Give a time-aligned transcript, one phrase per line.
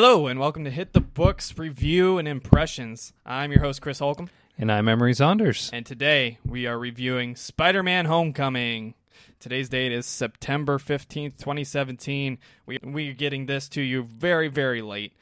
[0.00, 3.12] Hello, and welcome to Hit the Books Review and Impressions.
[3.26, 5.70] I'm your host, Chris Holcomb, And I'm Emery Saunders.
[5.72, 8.94] and today we are reviewing Spider Man Homecoming.
[9.40, 12.38] Today's date is September 15th, 2017.
[12.64, 15.14] We, we're getting this to you very, very late.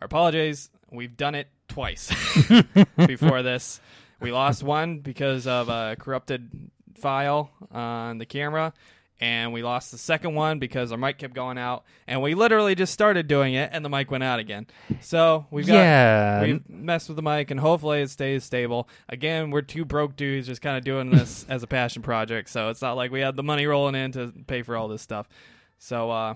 [0.00, 0.70] Our apologies.
[0.90, 2.12] We've done it twice
[3.06, 3.80] before this.
[4.20, 8.72] We lost one because of a corrupted file on the camera,
[9.20, 12.74] and we lost the second one because our mic kept going out, and we literally
[12.74, 14.66] just started doing it, and the mic went out again.
[15.00, 16.42] So we've got Yeah.
[16.42, 18.88] we've messed with the mic, and hopefully it stays stable.
[19.08, 22.68] Again, we're two broke dudes just kind of doing this as a passion project, so
[22.68, 25.28] it's not like we had the money rolling in to pay for all this stuff.
[25.78, 26.34] So uh,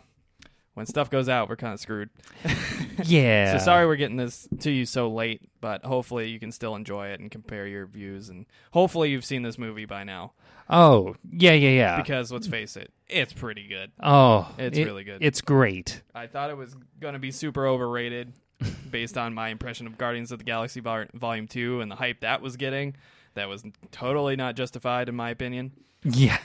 [0.75, 2.11] when stuff goes out, we're kind of screwed.
[3.05, 3.57] Yeah.
[3.57, 7.09] So sorry we're getting this to you so late, but hopefully you can still enjoy
[7.09, 10.33] it and compare your views, and hopefully you've seen this movie by now.
[10.71, 11.97] Oh, yeah, yeah, yeah.
[12.01, 13.91] Because let's face it, it's pretty good.
[14.03, 15.19] oh, It's it- really good.
[15.21, 16.01] It's great.
[16.15, 18.33] I thought it was going to be super overrated
[18.91, 22.21] based on my impression of Guardians of the Galaxy Vol- Volume 2 and the hype
[22.21, 22.95] that was getting.
[23.35, 25.73] That was totally not justified, in my opinion.
[26.05, 26.39] Yeah.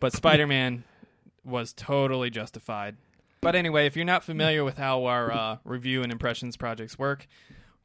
[0.00, 0.84] But Spider Man
[1.44, 2.96] was totally justified.
[3.40, 7.26] But anyway, if you're not familiar with how our uh, review and impressions projects work,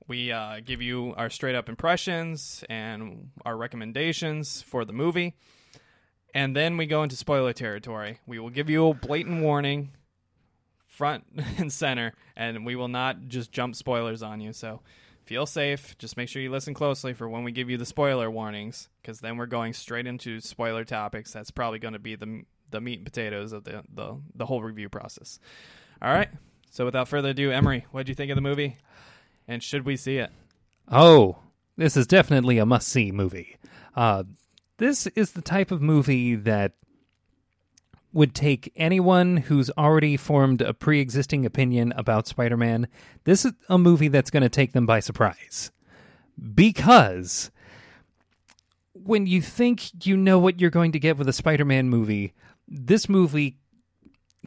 [0.08, 5.36] we uh, give you our straight up impressions and our recommendations for the movie.
[6.34, 8.20] And then we go into spoiler territory.
[8.26, 9.92] We will give you a blatant warning,
[10.88, 11.26] front
[11.58, 14.54] and center, and we will not just jump spoilers on you.
[14.54, 14.82] So
[15.26, 15.98] feel safe.
[15.98, 19.20] Just make sure you listen closely for when we give you the spoiler warnings, because
[19.20, 21.32] then we're going straight into spoiler topics.
[21.32, 24.62] That's probably going to be the the meat and potatoes of the the, the whole
[24.62, 25.40] review process.
[26.02, 26.30] All right.
[26.72, 28.78] So without further ado, Emery, what did you think of the movie?
[29.48, 30.32] And should we see it?
[30.92, 31.38] Oh,
[31.78, 33.58] this is definitely a must see movie.
[33.96, 34.24] Uh,
[34.78, 36.74] this is the type of movie that
[38.12, 42.88] would take anyone who's already formed a pre existing opinion about Spider Man.
[43.24, 45.72] This is a movie that's going to take them by surprise.
[46.56, 47.52] Because
[48.94, 52.34] when you think you know what you're going to get with a Spider Man movie,
[52.68, 53.58] this movie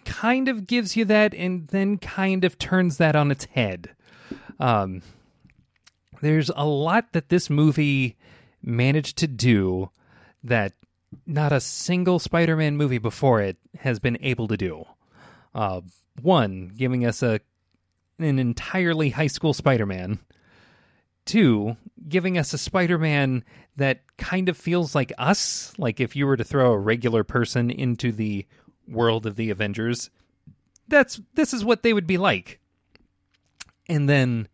[0.04, 3.90] kind of gives you that and then kind of turns that on its head.
[4.60, 5.02] Um,
[6.22, 8.16] there's a lot that this movie
[8.62, 9.90] managed to do
[10.44, 10.72] that
[11.26, 14.84] not a single Spider-Man movie before it has been able to do.
[15.54, 15.80] Uh,
[16.20, 17.40] one, giving us a
[18.18, 20.18] an entirely high school Spider-Man.
[21.26, 21.76] Two,
[22.08, 23.44] giving us a Spider-Man
[23.76, 27.70] that kind of feels like us, like if you were to throw a regular person
[27.70, 28.46] into the
[28.88, 30.10] world of the Avengers,
[30.88, 32.60] that's this is what they would be like.
[33.88, 34.48] And then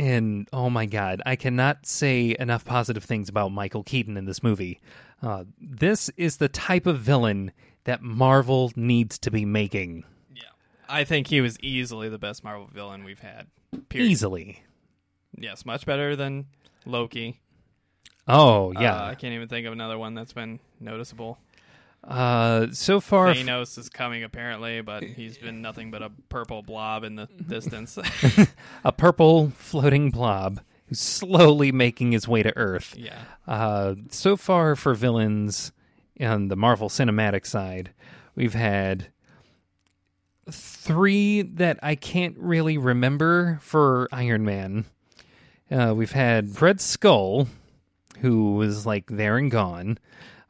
[0.00, 4.42] and oh my god, I cannot say enough positive things about Michael Keaton in this
[4.42, 4.80] movie.
[5.22, 7.52] Uh, this is the type of villain
[7.84, 10.42] that Marvel needs to be making Yeah.
[10.88, 13.46] I think he was easily the best Marvel villain we've had.
[13.90, 14.10] Period.
[14.10, 14.62] easily.
[15.36, 16.46] Yes, much better than
[16.86, 17.40] Loki.
[18.26, 19.04] Oh Uh, yeah.
[19.04, 21.38] I can't even think of another one that's been noticeable.
[22.02, 27.04] Uh, so far, Thanos is coming apparently, but he's been nothing but a purple blob
[27.04, 27.98] in the distance.
[28.84, 32.94] a purple floating blob who's slowly making his way to Earth.
[32.96, 33.18] yeah.
[33.46, 35.72] Uh, so far for villains
[36.20, 37.90] on the Marvel Cinematic side,
[38.34, 39.08] we've had
[40.50, 44.86] three that I can't really remember for Iron Man.
[45.70, 47.46] Uh, we've had Red Skull,
[48.20, 49.98] who was like there and gone.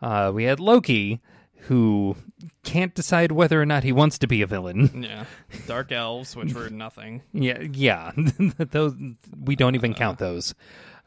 [0.01, 1.21] Uh, we had Loki,
[1.63, 2.17] who
[2.65, 5.03] can't decide whether or not he wants to be a villain.
[5.03, 5.25] Yeah.
[5.67, 7.23] Dark elves, which were nothing.
[7.33, 8.13] Yeah, yeah.
[8.59, 8.95] those
[9.39, 10.55] we don't even count those.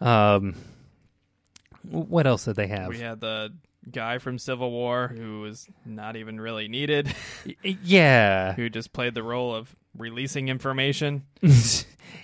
[0.01, 0.55] Um,
[1.89, 2.89] what else did they have?
[2.89, 3.53] We had the
[3.91, 7.13] guy from Civil War who was not even really needed,
[7.63, 11.23] yeah, who just played the role of releasing information.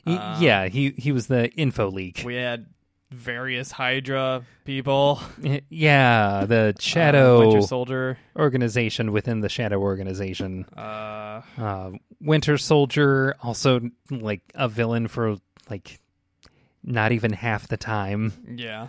[0.06, 0.68] He- yeah.
[0.68, 2.22] He he was the info leak.
[2.26, 2.68] We had
[3.12, 5.20] various Hydra people,
[5.70, 10.66] yeah, the uh, Shadow Winter Soldier, organization within the Shadow organization.
[10.78, 11.92] uh, Uh,
[12.22, 15.38] Winter Soldier, also like a villain for
[15.70, 16.00] like
[16.84, 18.34] not even half the time.
[18.56, 18.88] yeah,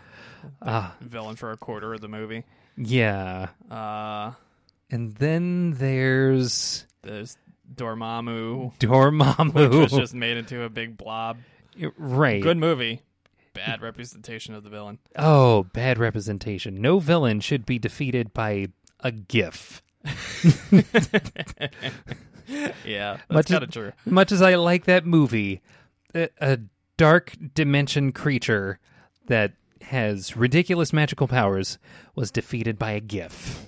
[0.63, 2.45] Ah, villain for a quarter of the movie.
[2.77, 3.49] yeah.
[3.71, 4.33] Uh,
[4.91, 7.37] And then there's there's
[7.75, 9.83] Dormammu, which Dormammu.
[9.83, 11.39] was just made into a big blob.
[11.97, 12.43] right.
[12.43, 13.03] Good movie.
[13.53, 14.99] Bad representation of the villain.
[15.17, 16.81] Oh, bad representation.
[16.81, 18.69] No villain should be defeated by
[19.01, 19.83] a GIF.
[22.85, 23.93] Yeah, Much that's as- kind of true.
[24.05, 25.61] Much as I like that movie,
[26.15, 26.59] a, a
[26.97, 28.81] dark dimension creature
[29.27, 29.53] that
[29.83, 31.79] has ridiculous magical powers
[32.17, 33.67] was defeated by a GIF.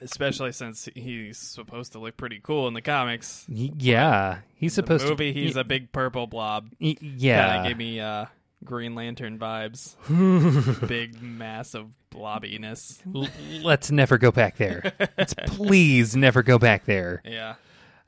[0.00, 3.44] Especially since he's supposed to look pretty cool in the comics.
[3.48, 5.40] Yeah, he's supposed the movie, to.
[5.40, 6.70] he's a big purple blob.
[6.80, 7.60] y- Kind yeah.
[7.60, 8.24] of gave me uh,
[8.64, 9.96] Green Lantern vibes.
[10.88, 13.00] big, massive blobbiness.
[13.14, 13.28] L-
[13.62, 14.92] let's never go back there.
[15.18, 17.22] Let's please never go back there.
[17.24, 17.54] Yeah.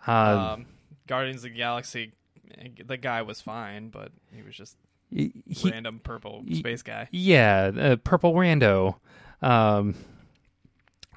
[0.07, 0.67] Uh, Um,
[1.07, 2.13] Guardians of the Galaxy,
[2.87, 4.77] the guy was fine, but he was just
[5.11, 5.33] he-
[5.65, 7.09] random purple he- space guy.
[7.11, 8.97] yeah, uh, Purple Rando,
[9.43, 9.95] um,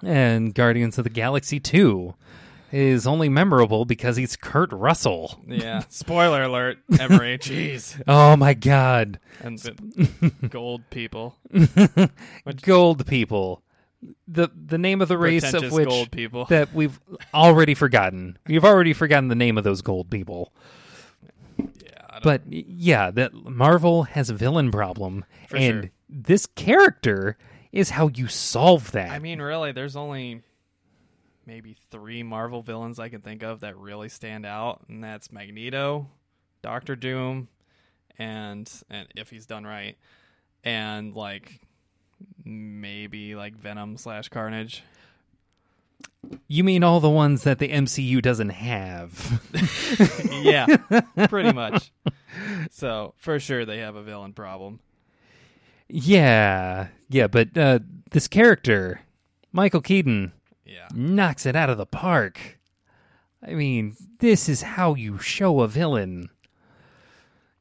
[0.04, 2.16] and Guardians of the Galaxy Two
[2.72, 5.40] is only memorable because he's Kurt Russell.
[5.48, 5.84] Yeah.
[5.90, 7.38] Spoiler alert, Emery.
[7.42, 8.02] Jeez.
[8.08, 11.36] Oh my God, And the gold people.
[12.62, 13.64] gold people.
[14.28, 16.46] the The name of the race of Pretentious which gold people.
[16.46, 17.00] that we've
[17.34, 18.38] already forgotten.
[18.48, 20.52] We've already forgotten the name of those gold people.
[21.58, 21.64] yeah.
[22.10, 25.92] I don't- But y- yeah, that Marvel has a villain problem, For and sure.
[26.10, 27.38] this character
[27.72, 29.12] is how you solve that.
[29.12, 30.42] I mean, really, there's only
[31.48, 36.08] maybe three Marvel villains I can think of that really stand out, and that's Magneto,
[36.62, 37.48] Doctor Doom,
[38.20, 39.98] and and if he's done right,
[40.64, 41.62] and like
[42.44, 44.84] maybe like Venom slash Carnage.
[46.48, 49.42] you mean all the ones that the MCU doesn't have?
[50.32, 50.66] yeah,
[51.28, 51.92] pretty much.
[52.70, 54.82] So for sure they have a villain problem.
[55.88, 57.80] yeah, yeah, but uh,
[58.12, 59.02] this character,
[59.54, 60.34] Michael Keaton,
[60.68, 62.60] Yeah, knocks it out of the park.
[63.46, 66.30] I mean, this is how you show a villain.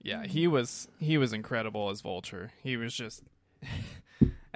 [0.03, 2.53] yeah, he was he was incredible as Vulture.
[2.63, 3.23] He was just.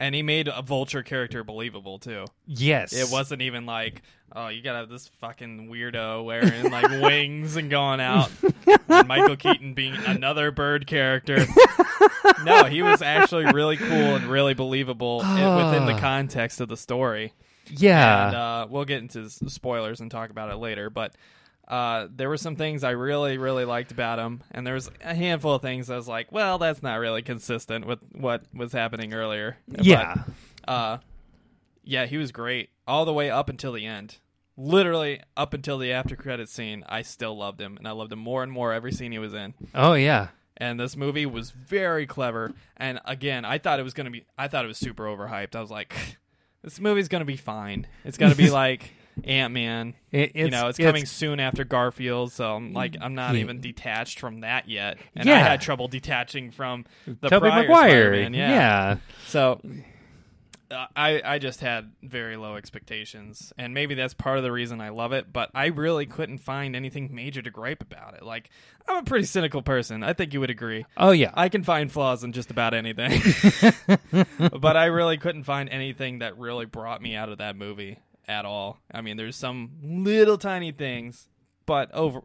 [0.02, 2.24] And he made a vulture character believable too.
[2.46, 4.00] Yes, It wasn't even like,
[4.34, 8.30] oh, you gotta have this fucking weirdo wearing like wings and going out.
[8.88, 11.44] and Michael Keaton being another bird character.
[12.44, 16.78] no, he was actually really cool and really believable i- within the context of the
[16.78, 17.34] story.
[17.70, 20.90] Yeah, And uh, we'll get into spoilers and talk about it later.
[20.90, 21.14] But
[21.70, 25.14] uh, there were some things I really, really liked about him, and there was a
[25.14, 29.14] handful of things I was like, well, that's not really consistent with what was happening
[29.14, 29.56] earlier.
[29.68, 30.24] But, yeah.
[30.66, 30.98] uh,
[31.84, 34.16] yeah, he was great all the way up until the end.
[34.56, 38.18] Literally up until the after credit scene, I still loved him, and I loved him
[38.18, 39.54] more and more every scene he was in.
[39.74, 40.28] Oh yeah.
[40.56, 42.52] And this movie was very clever.
[42.76, 45.54] And again, I thought it was gonna be, I thought it was super overhyped.
[45.54, 46.18] I was like,
[46.62, 47.86] this movie's gonna be fine.
[48.04, 48.90] It's gonna be like
[49.24, 49.94] Ant Man.
[50.12, 53.40] It, You know, it's, coming soon after Garfield, so I'm like, I'm not Yeah.
[53.40, 54.98] even detached from that yet.
[55.14, 58.12] And I had trouble detaching from the Tobey Maguire.
[58.14, 58.96] Spider-Man, yeah.
[59.26, 59.60] so
[60.70, 64.90] I I just had very low expectations, and maybe that's part of the reason I
[64.90, 65.32] love it.
[65.32, 68.22] But I really couldn't find anything major to gripe about it.
[68.22, 68.50] Like
[68.88, 70.02] I'm a pretty cynical person.
[70.02, 70.86] I think you would agree.
[70.96, 71.30] Oh yeah.
[71.34, 73.20] I can find flaws in just about anything,
[74.60, 78.44] but I really couldn't find anything that really brought me out of that movie at
[78.44, 78.78] all.
[78.92, 81.28] I mean, there's some little tiny things,
[81.66, 82.22] but over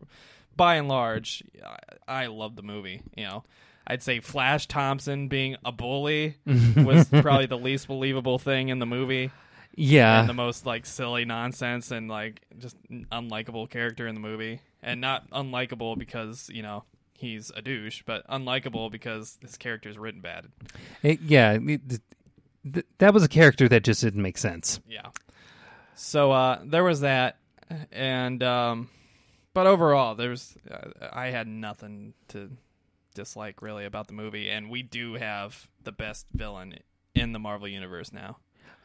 [0.56, 3.02] by and large, I, I love the movie.
[3.18, 3.44] You know,
[3.88, 6.38] I'd say Flash Thompson being a bully
[6.76, 9.32] was probably the least believable thing in the movie
[9.76, 10.20] yeah.
[10.22, 12.76] and the most like silly nonsense and like just
[13.12, 18.26] unlikable character in the movie and not unlikable because you know he's a douche but
[18.28, 20.48] unlikable because this character is written bad
[21.04, 21.54] It- yeah.
[21.54, 22.02] it- th-
[22.74, 24.80] th- that was a character that just didn't make sense.
[24.90, 25.10] yeah
[25.96, 27.38] so uh there was that
[27.92, 28.90] and um
[29.54, 32.50] but overall there's uh, i had nothing to
[33.16, 36.76] dislike really about the movie and we do have the best villain
[37.16, 38.38] in the marvel universe now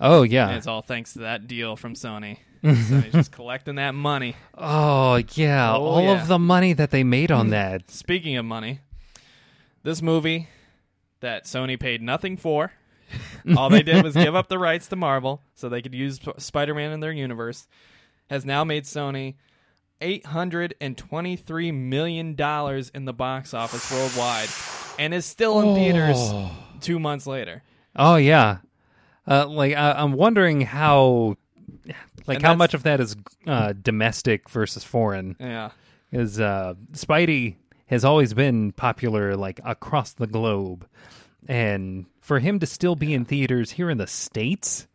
[0.03, 0.51] Oh and yeah.
[0.53, 5.75] it's all thanks to that deal from sony sony's just collecting that money Oh yeah.
[5.77, 6.23] Oh, All yeah.
[6.23, 7.91] of the money that they made on that.
[7.91, 8.81] Speaking of money,
[9.83, 10.49] this movie
[11.21, 12.73] that Sony paid nothing for,
[13.57, 16.37] all they did was give up the rights to Marvel so they could use Sp-
[16.39, 17.67] Spider-Man in their universe,
[18.29, 19.35] has now made Sony
[20.01, 24.49] eight hundred and twenty-three million dollars in the box office worldwide,
[24.99, 26.19] and is still in theaters
[26.81, 27.63] two months later.
[27.97, 28.59] Oh yeah.
[29.27, 31.37] Uh, like I, I'm wondering how,
[32.27, 33.17] like And how much of that is
[33.47, 35.37] uh, domestic versus foreign.
[35.39, 35.71] Yeah,
[36.11, 40.87] Is uh, Spidey has always been popular like across the globe,
[41.49, 44.87] and for him to still be in theaters here in the states,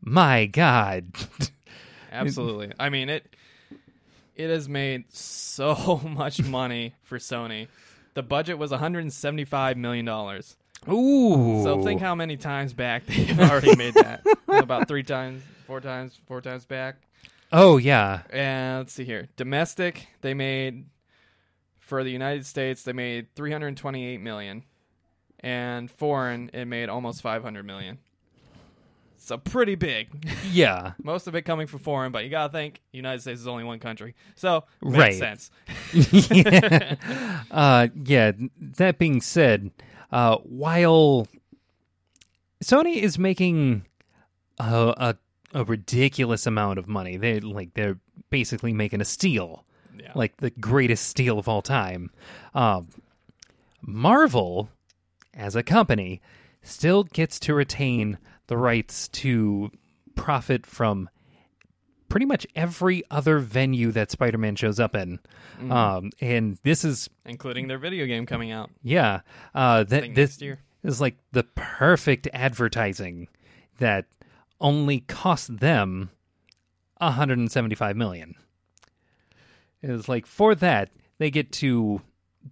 [0.00, 1.06] my God.
[2.12, 2.72] absolutely.
[2.80, 3.36] I mean it.
[4.36, 7.68] It has made so much money for Sony.
[8.14, 10.56] The budget was 175 million dollars.
[10.88, 11.62] Ooh.
[11.64, 14.22] So think how many times back they've already made that.
[14.48, 16.96] About three times, four times, four times back.
[17.52, 18.22] Oh yeah.
[18.30, 19.28] And let's see here.
[19.36, 20.84] Domestic, they made
[21.80, 24.64] for the United States, they made 328 million.
[25.40, 27.98] and foreign it made almost 500 million.
[29.26, 30.08] So pretty big.
[30.52, 30.92] Yeah.
[31.02, 33.80] Most of it coming from foreign, but you gotta think United States is only one
[33.80, 35.14] country, so makes Right.
[35.14, 35.50] sense.
[36.30, 36.94] yeah.
[37.50, 38.32] Uh, yeah.
[38.60, 39.72] That being said,
[40.12, 41.26] uh, while
[42.62, 43.84] Sony is making
[44.58, 45.16] a, a
[45.52, 47.98] a ridiculous amount of money, they like they're
[48.30, 49.64] basically making a steal,
[49.98, 50.12] Yeah.
[50.14, 52.10] like the greatest steal of all time.
[52.54, 52.88] Um,
[53.82, 54.70] Marvel,
[55.34, 56.20] as a company,
[56.62, 59.70] still gets to retain the rights to
[60.14, 61.08] profit from
[62.08, 65.18] pretty much every other venue that Spider-Man shows up in.
[65.58, 65.72] Mm-hmm.
[65.72, 69.20] Um, and this is including their video game coming out yeah,
[69.54, 70.40] uh, that this
[70.82, 73.28] is like the perfect advertising
[73.78, 74.06] that
[74.60, 76.10] only cost them
[76.98, 78.34] 175 million.
[79.82, 82.00] It's like for that they get to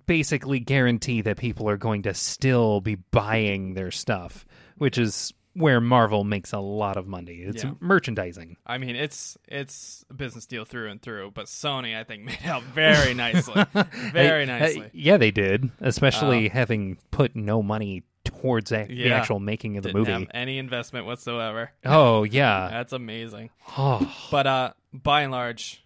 [0.06, 4.44] basically guarantee that people are going to still be buying their stuff,
[4.76, 7.36] which is where Marvel makes a lot of money.
[7.42, 7.72] It's Yeah.
[7.80, 8.56] merchandising.
[8.66, 12.44] I mean, it's it's a business deal through and through, but Sony I think made
[12.44, 13.64] out very nicely,
[14.12, 14.90] very uh, nicely.
[14.92, 19.90] yeah, they did, especially having put no money towards a- the actual making of the
[19.90, 20.12] Didn't movie.
[20.12, 21.70] have any investment whatsoever.
[21.84, 22.68] Oh yeah.
[22.70, 23.50] That's amazing.
[23.78, 25.84] Oh, But uh, by and large,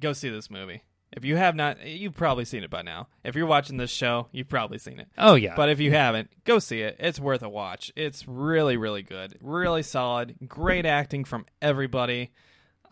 [0.00, 0.82] go see this movie.
[1.12, 3.08] If you have not, you've probably seen it by now.
[3.24, 5.08] If you're watching this show, you've probably seen it.
[5.16, 5.54] oh yeah.
[5.56, 6.96] But if you haven't, go see it.
[6.98, 7.92] It's worth a watch.
[7.96, 9.38] It's really, really good.
[9.40, 10.36] Really solid.
[10.46, 12.32] Great acting from everybody.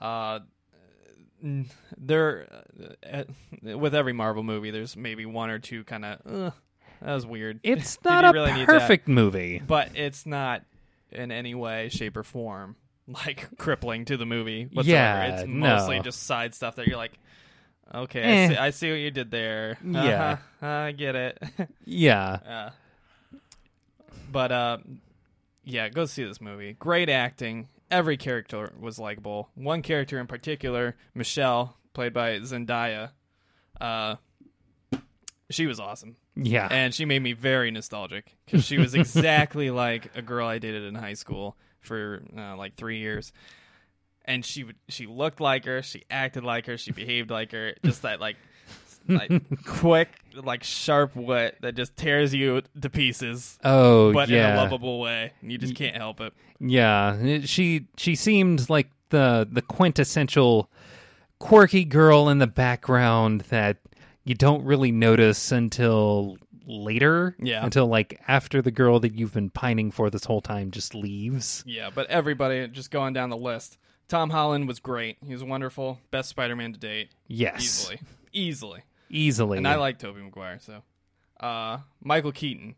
[0.01, 0.41] Uh,
[1.99, 2.65] there,
[3.13, 3.25] uh,
[3.77, 6.51] with every Marvel movie, there's maybe one or two kind of, uh,
[7.03, 7.61] that was weird.
[7.65, 9.61] it's not a really perfect movie.
[9.65, 10.63] but it's not
[11.11, 14.89] in any way, shape, or form like crippling to the movie whatsoever.
[14.89, 16.03] Yeah, it's mostly no.
[16.03, 17.19] just side stuff that you're like,
[17.93, 18.45] okay, Eh.
[18.45, 19.79] I, see, I see what you did there.
[19.85, 20.39] Yeah.
[20.63, 21.43] Uh-huh, I get it.
[21.85, 22.39] Yeah.
[22.47, 22.71] uh,
[24.31, 24.79] but uh,
[25.65, 26.73] yeah, go see this movie.
[26.79, 27.69] Great acting.
[27.91, 29.51] Every character was likable.
[29.55, 33.11] One character in particular, Michelle, played by Zendaya.
[33.81, 34.17] Uh,
[35.51, 36.69] she was awesome Yeah.
[36.71, 40.85] and she made me very nostalgic because she was exactly like a girl I dated
[40.85, 43.31] in high school for uh, like three years,
[44.25, 47.75] and she would she looked like her, she acted like her, she behaved like her,
[47.85, 48.37] just that like
[49.09, 49.31] like
[49.67, 54.57] quick like sharp wit that just tears you to pieces, oh but in a yeah.
[54.57, 55.33] lovable way.
[55.43, 56.33] You just can't help it.
[56.61, 57.41] Yeah.
[57.45, 60.71] She she seemed like the the quintessential
[61.39, 63.77] quirky girl in the background that
[64.25, 67.37] you don't really notice until later.
[67.39, 67.65] Yeah.
[67.65, 71.63] Until like after the girl that you've been pining for this whole time just leaves.
[71.67, 73.79] Yeah, but everybody just going down the list.
[74.09, 75.17] Tom Holland was great.
[75.25, 75.99] He was wonderful.
[76.11, 77.63] Best Spider-Man to date, Yes.
[77.63, 78.01] easily,
[78.33, 78.81] easily.
[79.11, 79.59] Easily.
[79.59, 80.83] And I like Tobey Maguire, so
[81.41, 82.75] uh Michael Keaton.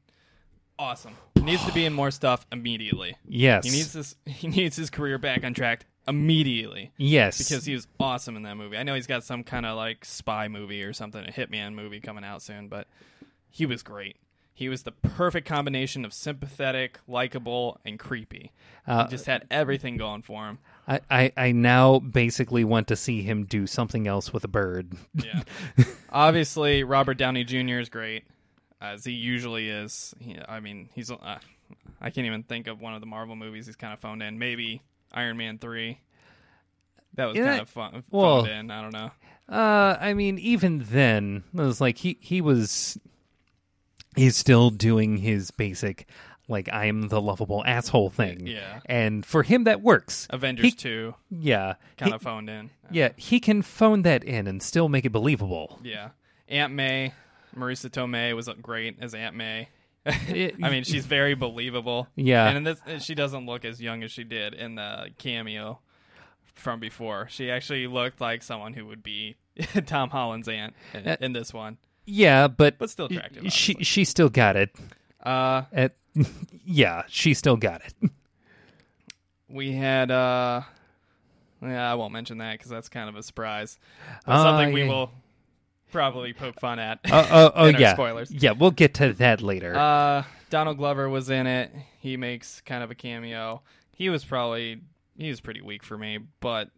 [0.79, 1.15] Awesome.
[1.41, 3.17] Needs to be in more stuff immediately.
[3.27, 3.65] Yes.
[3.65, 6.93] He needs this he needs his career back on track immediately.
[6.97, 7.39] Yes.
[7.39, 8.77] Because he was awesome in that movie.
[8.77, 12.01] I know he's got some kind of like spy movie or something, a hitman movie
[12.01, 12.87] coming out soon, but
[13.51, 14.17] he was great.
[14.53, 18.53] He was the perfect combination of sympathetic, likable, and creepy.
[18.87, 20.59] Uh, he just had everything going for him.
[20.89, 24.93] I, I, I now basically want to see him do something else with a bird.
[25.15, 25.43] Yeah.
[26.11, 27.79] Obviously, Robert Downey Jr.
[27.81, 28.25] is great,
[28.81, 30.15] as he usually is.
[30.21, 31.11] He, I mean, he's.
[31.11, 31.39] Uh,
[32.01, 34.39] I can't even think of one of the Marvel movies he's kind of phoned in.
[34.39, 35.99] Maybe Iron Man three.
[37.15, 38.71] That was Yeah, kind of fun, phoned well- in.
[38.71, 39.11] I don't know.
[39.49, 42.99] Uh, I mean, even then, it was like he he was
[44.17, 46.07] he's still doing his basic
[46.49, 48.47] like I'm the lovable asshole thing.
[48.47, 48.81] Yeah.
[48.87, 50.27] And for him that works.
[50.31, 51.75] Avengers He- two Yeah.
[51.97, 52.71] kind of phoned in.
[52.91, 55.79] yeah, he can phone that in and still make it believable.
[55.83, 56.11] Yeah.
[56.49, 57.13] Aunt May,
[57.57, 59.69] Marisa Tomei was great as Aunt May.
[60.07, 62.07] I mean, she's very believable.
[62.15, 62.47] Yeah.
[62.49, 65.81] and in this, she doesn't look as young as she did in the cameo
[66.55, 67.27] from before.
[67.29, 69.35] She actually looked like someone who would be
[69.87, 73.53] Tom Holland's aunt in, Uh, in this one, Yeah, but but still attractive.
[73.53, 73.85] she obviously.
[73.85, 74.71] she still got it.
[75.25, 75.97] Uh, At,
[76.65, 78.11] yeah, she still got it.
[79.49, 80.11] we had.
[80.11, 80.63] Uh,
[81.63, 83.79] yeah, I won't mention that because that's kind of a surprise.
[84.27, 84.89] Uh, something we yeah.
[84.89, 85.11] will
[85.91, 87.01] probably poke fun at.
[87.11, 87.95] Oh, oh, oh yeah.
[87.95, 88.31] spoilers.
[88.31, 89.77] Yeah, we'll get to that later.
[89.77, 91.73] Uh, Donald Glover was in it.
[92.01, 93.63] He makes kind of a cameo.
[93.93, 94.81] He was probably
[95.17, 96.71] he was pretty weak for me, but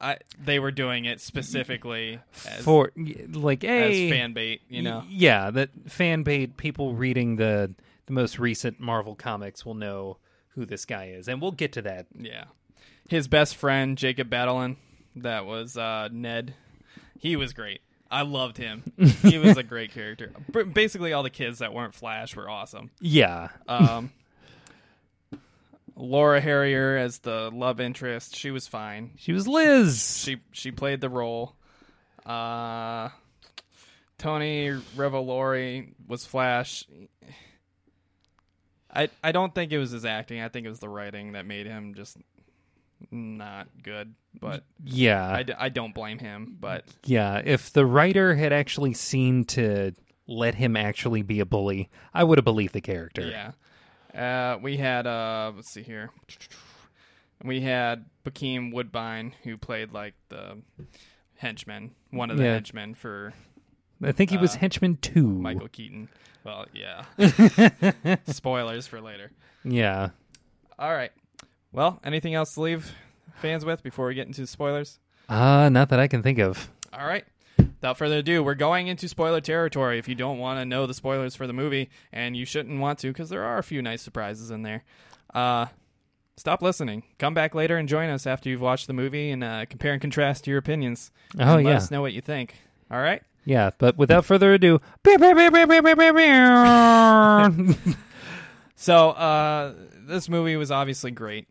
[0.00, 5.04] I they were doing it specifically as, For like as a fan bait, you know.
[5.08, 7.74] Yeah, that fan bait people reading the
[8.06, 10.18] the most recent Marvel comics will know
[10.54, 12.06] who this guy is, and we'll get to that.
[12.18, 12.44] Yeah.
[13.08, 14.76] His best friend Jacob Batalon,
[15.16, 16.54] that was uh, Ned.
[17.18, 17.80] He was great.
[18.10, 18.84] I loved him.
[19.22, 20.32] he was a great character.
[20.72, 22.90] Basically, all the kids that weren't Flash were awesome.
[23.00, 23.48] Yeah.
[23.68, 24.12] Um,
[25.96, 29.12] Laura Harrier as the love interest, she was fine.
[29.16, 30.18] She was Liz.
[30.22, 31.56] She she played the role.
[32.24, 33.08] Uh,
[34.18, 36.84] Tony Revolori was Flash.
[38.96, 40.40] I I don't think it was his acting.
[40.40, 42.16] I think it was the writing that made him just
[43.10, 44.14] not good.
[44.40, 45.30] But yeah.
[45.30, 46.56] I, d- I don't blame him.
[46.60, 49.92] But Yeah, if the writer had actually seen to
[50.26, 53.52] let him actually be a bully, I would have believed the character.
[54.14, 56.10] yeah, uh, we had uh let's see here.
[57.44, 60.58] We had Bokeem Woodbine who played like the
[61.36, 62.54] henchman, one of the Yeah.
[62.54, 63.34] henchmen for
[64.02, 65.26] I think he was Uh, henchman two.
[65.26, 66.08] Michael Keaton.
[66.44, 67.04] Well, yeah.
[68.26, 69.30] Spoilers for later.
[69.64, 70.10] Yeah.
[70.78, 71.10] All right.
[71.72, 72.94] Well, anything else to leave
[73.36, 74.98] fans with before we get into spoilers?
[75.28, 76.70] Uh, not that I can think of.
[76.92, 77.24] All right.
[77.58, 79.98] Without further ado, we're going into spoiler territory.
[79.98, 82.98] If you don't want to know the spoilers for the movie, and you shouldn't want
[83.00, 84.84] to because there are a few nice surprises in there,
[85.34, 85.66] uh,
[86.36, 87.02] stop listening.
[87.18, 90.00] Come back later and join us after you've watched the movie and uh, compare and
[90.00, 91.10] contrast your opinions.
[91.38, 92.54] Oh and let us know what you think.
[92.90, 93.22] All right.
[93.46, 94.80] Yeah, but without further ado,
[98.78, 99.72] So, uh,
[100.06, 101.48] this movie was obviously great.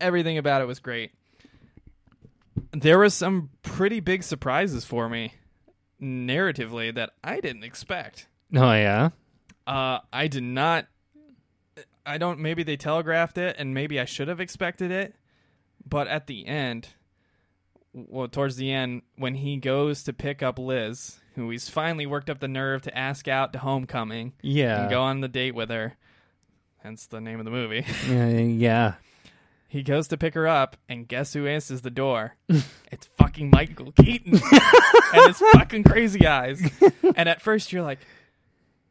[0.00, 1.10] Everything about it was great.
[2.70, 5.34] There was some pretty big surprises for me,
[6.00, 8.28] narratively, that I didn't expect.
[8.54, 9.10] oh yeah.
[9.66, 10.86] Uh, I did not.
[12.06, 12.38] I don't.
[12.38, 15.16] Maybe they telegraphed it, and maybe I should have expected it.
[15.84, 16.90] But at the end,
[17.92, 22.28] well, towards the end, when he goes to pick up Liz, who he's finally worked
[22.30, 24.82] up the nerve to ask out to homecoming Yeah.
[24.82, 25.96] and go on the date with her,
[26.82, 27.84] hence the name of the movie.
[28.10, 28.94] Uh, yeah.
[29.68, 32.36] he goes to pick her up, and guess who answers the door?
[32.92, 34.34] it's fucking Michael Keaton
[35.14, 36.60] and his fucking crazy eyes.
[37.16, 38.00] And at first, you're like,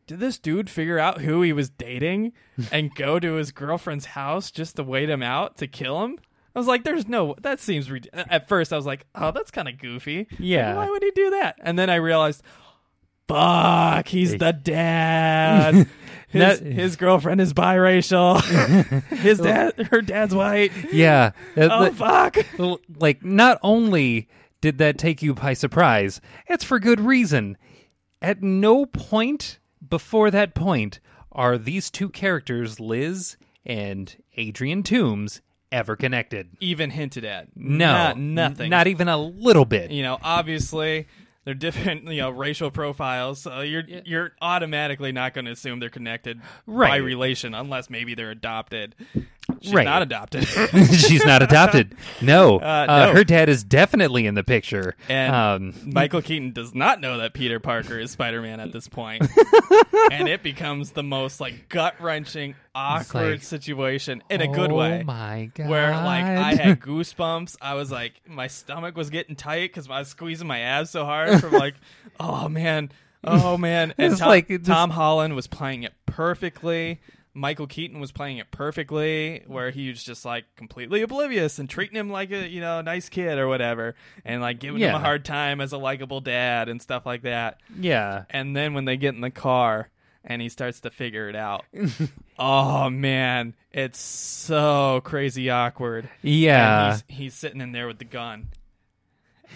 [0.07, 2.33] did this dude figure out who he was dating
[2.71, 6.17] and go to his girlfriend's house just to wait him out to kill him?
[6.55, 8.73] I was like, "There's no." That seems rid- at first.
[8.73, 10.75] I was like, "Oh, that's kind of goofy." Yeah.
[10.75, 11.55] Why would he do that?
[11.61, 12.43] And then I realized,
[13.27, 15.87] fuck, he's the dad.
[16.31, 18.41] His, That- his girlfriend is biracial.
[19.17, 20.71] his dad, her dad's white.
[20.93, 21.31] Yeah.
[21.57, 22.37] Uh, Oh fuck!
[22.99, 24.29] Like not only
[24.61, 27.57] did that take you by surprise, it's for good reason.
[28.21, 31.01] At no point before that point
[31.33, 33.35] are these two characters, Liz
[33.65, 36.49] and Adrian Toombs, ever connected.
[36.59, 37.47] Even hinted at.
[37.55, 38.69] No, Not- nothing.
[38.69, 39.91] Not even a little bit.
[39.91, 41.07] you know, obviously
[41.45, 43.41] they're different, you know, racial profiles.
[43.41, 48.31] So you're you're automatically not going to assume they're connected by relation, unless maybe they're
[48.31, 48.95] adopted.
[49.61, 49.83] She's Right.
[49.83, 50.45] not adopted.
[50.93, 51.95] She's not adopted.
[52.21, 54.95] No, Uh, Uh, her dad is definitely in the picture.
[55.09, 58.87] And um, Michael Keaton does not know that Peter Parker is Spider Man at this
[58.87, 59.23] point.
[60.11, 64.75] and it becomes the most like gut wrenching, awkward like, situation in a good oh
[64.75, 65.03] way.
[65.03, 65.67] my god!
[65.69, 67.57] Where like I had goosebumps.
[67.61, 71.03] I was like, my stomach was getting tight because I was squeezing my abs so
[71.03, 71.75] hard from like,
[72.19, 72.91] oh man,
[73.23, 73.93] oh man.
[73.97, 77.01] And It's Tom, like- Tom Holland was playing it perfectly.
[77.33, 81.95] Michael Keaton was playing it perfectly, where he was just like completely oblivious and treating
[81.95, 85.23] him like a you know nice kid or whatever, and like giving him a hard
[85.25, 87.59] time as a likable dad and stuff like that.
[87.79, 89.89] yeah, And then when they get in the car
[90.23, 91.65] and he starts to figure it out,
[92.39, 96.09] oh man, it's so crazy awkward.
[96.21, 96.91] yeah.
[96.93, 98.49] He's, he's sitting in there with the gun.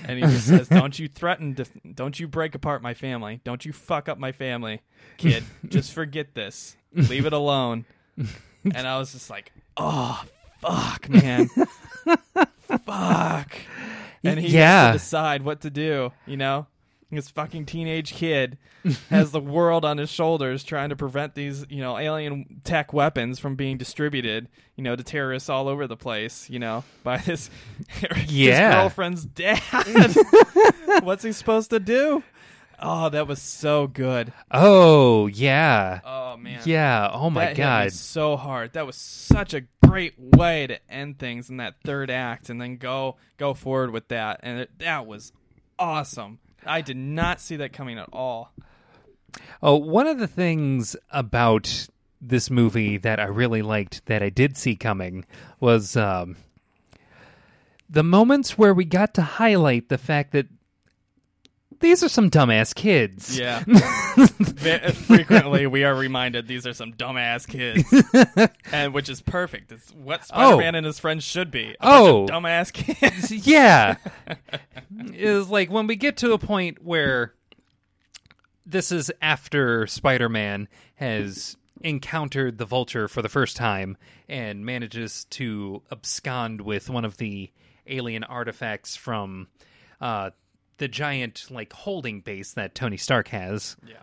[0.07, 3.41] And he just says, "Don't you threaten to, don't you break apart my family.
[3.43, 4.81] Don't you fuck up my family,
[5.17, 5.43] kid.
[5.67, 6.75] Just forget this.
[6.93, 7.85] Leave it alone."
[8.73, 10.23] And I was just like, "Oh,
[10.59, 11.47] fuck, man.
[12.85, 13.55] fuck."
[14.23, 14.87] And he Yeah.
[14.87, 16.65] has to decide what to do, you know?
[17.11, 18.57] This fucking teenage kid
[19.09, 23.39] has the world on his shoulders trying to prevent these, you know, alien tech weapons
[23.39, 27.49] from being distributed, you know, to terrorists all over the place, you know, by his,
[27.87, 29.61] his girlfriend's dad.
[31.03, 32.23] What's he supposed to do?
[32.79, 34.33] Oh, that was so good.
[34.51, 36.59] oh yeah, Oh man.
[36.65, 37.09] yeah.
[37.13, 37.91] Oh my that god.
[37.93, 38.73] so hard.
[38.73, 42.75] That was such a great way to end things in that third act, and then
[42.75, 45.31] go go forward with that, and it, that was
[45.79, 46.39] awesome.
[46.65, 48.51] I did not see that coming at all.
[49.61, 51.87] Oh, one of the things about
[52.21, 55.25] this movie that I really liked that I did see coming
[55.59, 56.37] was um,
[57.89, 60.47] the moments where we got to highlight the fact that
[61.79, 63.37] these are some dumbass kids.
[63.37, 63.63] Yeah.
[63.67, 67.83] Ve- Frequently, we are reminded these are some dumbass kids,
[68.71, 69.71] and which is perfect.
[69.71, 71.71] It's what Spider-Man and his friends should be.
[71.71, 72.25] A Oh.
[72.27, 72.73] bunch of dumbass
[73.31, 73.47] kids.
[73.47, 73.95] yeah.
[75.13, 77.33] Is like when we get to a point where
[78.65, 83.95] this is after Spider-Man has encountered the Vulture for the first time
[84.27, 87.51] and manages to abscond with one of the
[87.85, 89.47] alien artifacts from
[90.01, 90.31] uh,
[90.77, 93.77] the giant like holding base that Tony Stark has.
[93.87, 94.01] Yeah.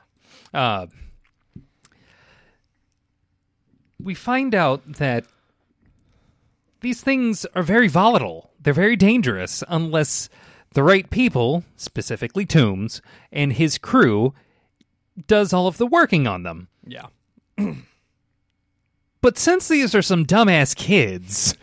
[0.52, 0.86] Uh,
[4.00, 5.24] we find out that
[6.80, 8.50] these things are very volatile.
[8.60, 10.28] They're very dangerous unless
[10.74, 14.34] the right people, specifically Toombs, and his crew
[15.26, 16.68] does all of the working on them.
[16.86, 17.06] Yeah.
[19.22, 21.54] But since these are some dumbass kids,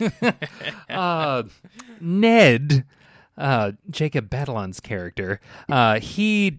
[0.90, 1.44] uh,
[2.00, 2.84] Ned,
[3.38, 6.58] uh, Jacob Batalon's character, uh, he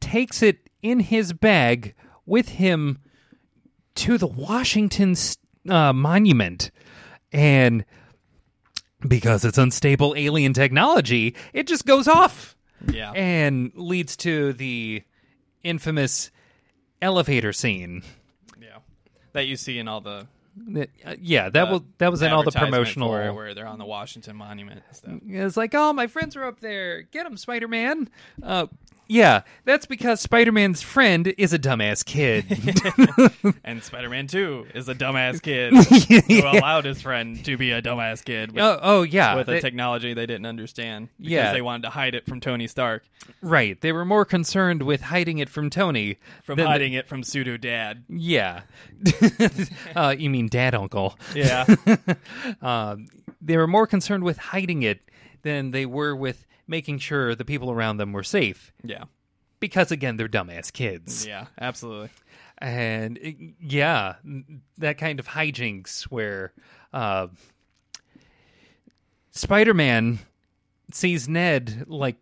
[0.00, 1.94] takes it in his bag
[2.26, 2.98] with him
[3.94, 5.14] to the Washington
[5.68, 6.70] uh, Monument.
[7.32, 7.84] And
[9.06, 13.12] because it's unstable alien technology, it just goes off Yeah.
[13.12, 15.02] and leads to the
[15.62, 16.30] infamous
[17.02, 18.02] elevator scene.
[18.60, 18.78] yeah.
[19.32, 20.26] That you see in all the
[21.20, 23.10] yeah, that was that was in all the promotional.
[23.10, 25.14] where they're on the Washington Monument and stuff.
[25.26, 27.02] It's like, oh, my friends are up there.
[27.02, 28.08] Get them, Spider Man.
[28.42, 28.66] Uh,
[29.08, 32.44] yeah, that's because Spider Man's friend is a dumbass kid.
[33.66, 35.72] And Spider-Man too is a dumbass kid
[36.28, 39.52] who allowed his friend to be a dumbass kid with, oh, oh, yeah, with a
[39.52, 41.52] they- technology they didn't understand because Yeah.
[41.52, 43.04] they wanted to hide it from Tony Stark,
[43.40, 43.80] right.
[43.80, 47.56] They were more concerned with hiding it from Tony from than- hiding it from pseudo
[47.56, 48.04] dad.
[48.08, 48.62] Yeah,
[49.96, 51.18] uh, you mean dad uncle?
[51.34, 51.64] Yeah.
[52.62, 53.06] Um,
[53.40, 55.00] they were more concerned with hiding it
[55.42, 58.72] than they were with making sure the people around them were safe.
[58.82, 59.04] yeah.
[59.60, 61.26] Because again, they're dumbass kids.
[61.26, 62.10] Yeah, absolutely.
[62.58, 64.16] and yeah,
[64.76, 66.52] that kind of hijinks where
[66.92, 67.28] uh,
[69.30, 70.18] Spider-Man
[70.92, 72.16] sees Ned like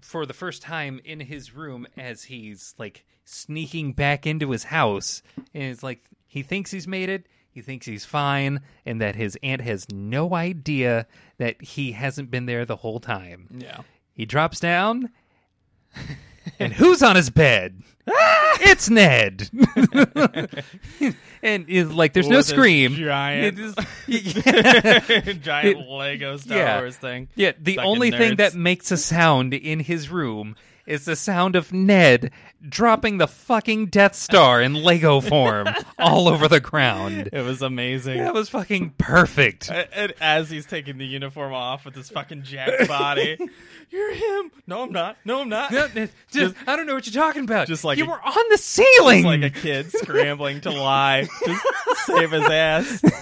[0.00, 5.22] for the first time in his room as he's like sneaking back into his house,
[5.52, 7.26] and it's like he thinks he's made it.
[7.56, 11.06] He thinks he's fine, and that his aunt has no idea
[11.38, 13.48] that he hasn't been there the whole time.
[13.50, 13.80] Yeah.
[14.12, 15.08] He drops down,
[16.60, 17.80] and who's on his bed?
[18.60, 19.48] it's Ned.
[21.42, 22.94] and it's like, there's no With his scream.
[22.94, 23.74] Giant, is-
[25.40, 26.78] giant Lego Star Yeah.
[26.80, 27.28] Wars thing.
[27.36, 31.56] yeah, the Fucking only thing that makes a sound in his room is the sound
[31.56, 32.30] of Ned
[32.68, 35.68] dropping the fucking Death Star in Lego form
[35.98, 37.28] all over the ground.
[37.32, 38.18] It was amazing.
[38.18, 39.70] That was fucking perfect.
[39.70, 43.36] And as he's taking the uniform off with his fucking jacked body,
[43.90, 44.50] you're him.
[44.66, 45.16] No, I'm not.
[45.24, 45.70] No, I'm not.
[46.30, 47.66] Just, I don't know what you're talking about.
[47.68, 49.22] just like you a- were on the ceiling.
[49.24, 51.58] Just like a kid scrambling to lie to
[52.06, 53.02] save his ass.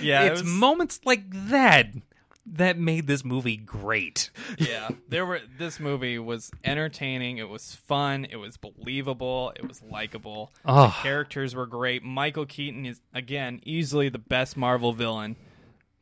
[0.00, 1.86] Yeah, it it's was- moments like that
[2.46, 4.30] that made this movie great.
[4.58, 4.88] yeah.
[5.08, 5.40] There were.
[5.58, 7.38] This movie was entertaining.
[7.38, 8.26] It was fun.
[8.28, 9.52] It was believable.
[9.56, 10.52] It was likable.
[10.64, 10.86] Oh.
[10.86, 12.02] The characters were great.
[12.02, 15.36] Michael Keaton is again easily the best Marvel villain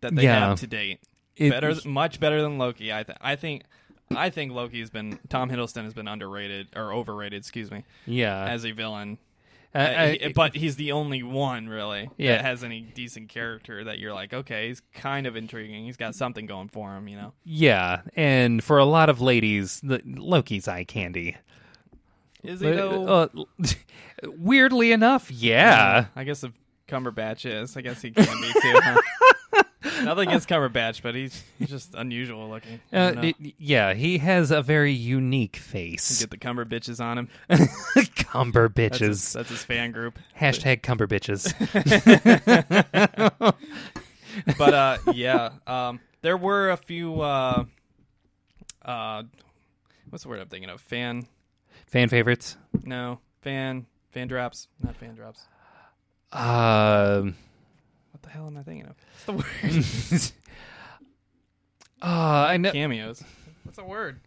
[0.01, 0.49] that they Yeah.
[0.49, 1.01] have to date.
[1.37, 2.93] It- better, much better than Loki.
[2.93, 3.19] I think.
[3.21, 3.63] I think.
[4.13, 7.39] I think Loki's been Tom Hiddleston has been underrated or overrated.
[7.39, 9.19] Excuse me, Yeah, as a villain.
[9.75, 12.37] I- Uh, I- but he's the only one really Yeah.
[12.37, 15.85] that has any decent character that you're like, okay, he's kind of intriguing.
[15.85, 17.33] He's got something going for him, you know.
[17.45, 21.37] yeah, and for a lot of ladies, the, Loki's eye candy.
[22.43, 23.07] Is he though?
[23.07, 23.29] Uh,
[24.25, 26.07] weirdly enough, yeah.
[26.17, 26.53] I guess if
[26.89, 28.81] Cumberbatch is, I guess he can be too.
[28.83, 29.01] Huh?
[30.03, 32.81] Nothing against Cumberbatch, but he's, he's just unusual looking.
[32.93, 36.21] Uh, d- yeah, he has a very unique face.
[36.21, 37.29] Get the Cumber bitches on him.
[38.31, 39.33] Cumber That's his, bitches.
[39.35, 40.19] that's his fan group.
[40.39, 41.53] Hashtag Cumber bitches.
[44.57, 47.21] But uh, yeah, um, there were a few.
[47.21, 47.65] Uh,
[48.85, 49.25] uh,
[50.09, 50.81] what's the word I'm thinking of?
[50.81, 51.27] Fan.
[51.87, 52.57] Fan favorites.
[52.85, 53.87] No, fan.
[54.13, 54.69] Fan drops.
[54.83, 55.41] Not fan drops.
[56.33, 57.35] Um.
[58.13, 58.95] What the hell am I thinking of?
[59.27, 59.33] What's the
[62.01, 62.01] word?
[62.01, 63.23] Uh, I know Cameos.
[63.65, 64.21] What's the word?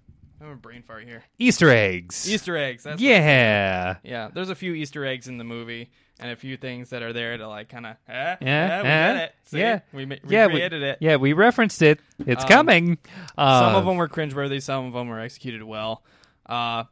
[0.43, 1.23] I'm a brain fart here.
[1.39, 2.29] Easter eggs.
[2.29, 2.83] Easter eggs.
[2.83, 3.97] That's yeah.
[4.03, 7.13] Yeah, there's a few Easter eggs in the movie, and a few things that are
[7.13, 9.35] there to like kind of, eh, Yeah, we eh, did it.
[9.45, 9.59] See?
[9.59, 9.79] yeah.
[9.93, 10.97] we, ma- Yeah, we- recreated it.
[10.99, 11.99] Yeah, we referenced it.
[12.25, 12.97] It's Um, coming.
[13.37, 14.61] Uh, Some of them were cringeworthy.
[14.61, 16.03] Some of them were executed well.
[16.45, 16.83] Uh,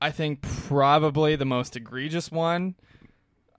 [0.00, 2.74] I think probably the most egregious one,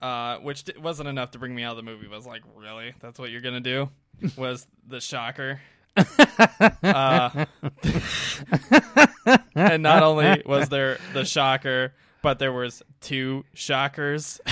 [0.00, 2.94] uh, which d- wasn't enough to bring me out of the movie, was like, really?
[3.00, 3.90] That's what you're gonna do?
[4.38, 5.60] Was the shocker?
[5.96, 7.44] Uh,
[9.54, 14.40] and not only was there the shocker, but there was two shockers.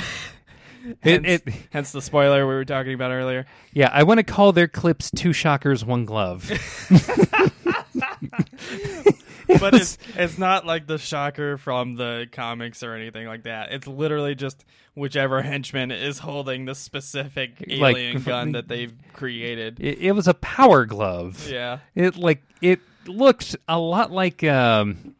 [1.03, 3.47] It- hence, it- hence the spoiler we were talking about earlier.
[3.73, 6.51] Yeah, I want to call their clips two shockers, one glove.
[9.49, 13.45] It but was- it's it's not like the shocker from the comics or anything like
[13.45, 13.73] that.
[13.73, 19.81] It's literally just whichever henchman is holding the specific Like, alien gun that they've created.
[19.81, 21.49] it, it was a power glove.
[21.51, 21.79] Yeah.
[21.95, 25.15] It like it looked a lot like um,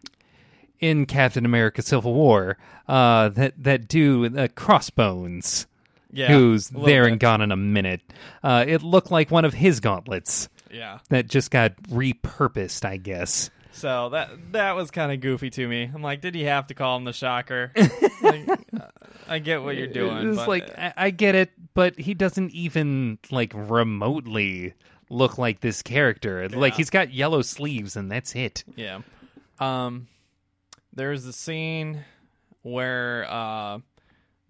[0.81, 2.57] in Captain America: Civil War.
[2.89, 5.67] Uh, that that dude, uh, Crossbones,
[6.13, 6.29] Yeah.
[6.29, 7.13] who's there bit.
[7.13, 8.01] and gone in a minute.
[8.43, 10.99] Uh, it looked like one of his gauntlets Yeah.
[11.09, 13.51] that just got repurposed, I guess.
[13.75, 15.91] So that that was kind of goofy to me.
[15.93, 17.73] I'm like, did he have to call him the shocker?
[18.23, 18.87] like, uh,
[19.29, 20.29] I get what you're doing.
[20.29, 24.75] It's but, like I, I get it, but he doesn't even like remotely
[25.11, 26.49] look like this character.
[26.49, 28.63] Like he's got yellow sleeves, and that's it.
[28.77, 29.01] Yeah.
[29.59, 30.07] Um
[30.93, 32.05] there's a scene
[32.63, 33.79] where uh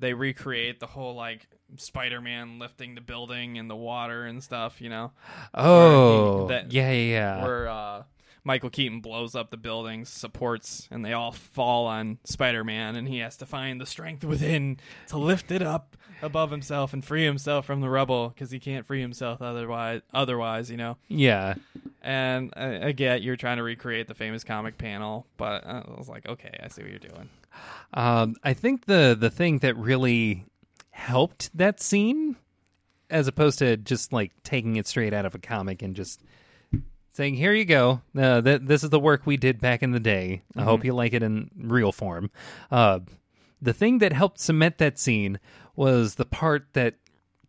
[0.01, 4.91] they recreate the whole like Spider-Man lifting the building in the water and stuff, you
[4.91, 5.13] know,
[5.55, 7.43] Oh, that- yeah, yeah, yeah.
[7.43, 8.03] where uh
[8.45, 13.19] Michael Keaton blows up the buildings, supports, and they all fall on Spider-Man, and he
[13.19, 14.79] has to find the strength within
[15.09, 18.87] to lift it up above himself and free himself from the rubble because he can't
[18.87, 20.03] free himself otherwise.
[20.13, 20.97] Otherwise, you know.
[21.09, 21.55] yeah.
[22.03, 26.07] And I, I get you're trying to recreate the famous comic panel, but I was
[26.07, 27.31] like, okay, I see what you're doing.
[27.95, 30.45] Um, I think the the thing that really
[30.91, 32.37] helped that scene,
[33.09, 36.21] as opposed to just like taking it straight out of a comic and just
[37.15, 40.01] saying, "Here you go, uh, th- this is the work we did back in the
[40.01, 40.43] day.
[40.55, 42.31] I hope you like it in real form."
[42.71, 43.01] Uh,
[43.63, 45.41] the thing that helped cement that scene
[45.75, 46.97] was the part that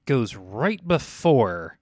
[0.05, 1.77] goes right before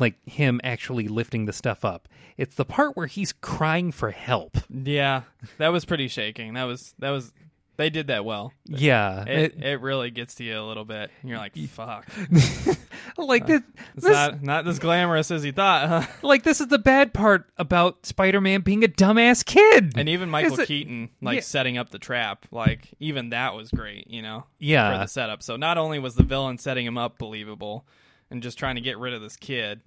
[0.00, 2.08] like him actually lifting the stuff up.
[2.36, 4.56] It's the part where he's crying for help.
[4.70, 5.22] Yeah,
[5.58, 6.54] that was pretty shaking.
[6.54, 7.32] That was that was
[7.78, 8.52] they did that well.
[8.66, 11.10] Yeah, It it- it really gets to you a little bit.
[11.22, 12.06] And you're like, fuck,
[13.16, 13.62] like this,
[13.96, 15.88] it's this not not as glamorous as you thought.
[15.88, 16.06] Huh?
[16.26, 19.96] like this is the bad part about Spider-Man being a dumbass kid.
[19.96, 21.40] And even Michael Keaton, like Yeah.
[21.42, 25.42] setting up the trap, like even that was great, you know, for yeah, the setup.
[25.42, 27.86] So not only was the villain setting him up believable,
[28.30, 29.80] and just trying to get rid of this kid,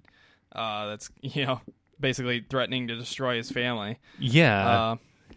[0.52, 1.60] uh, that's you know
[2.00, 3.98] basically threatening to destroy his family.
[4.18, 4.96] yeah, Uh,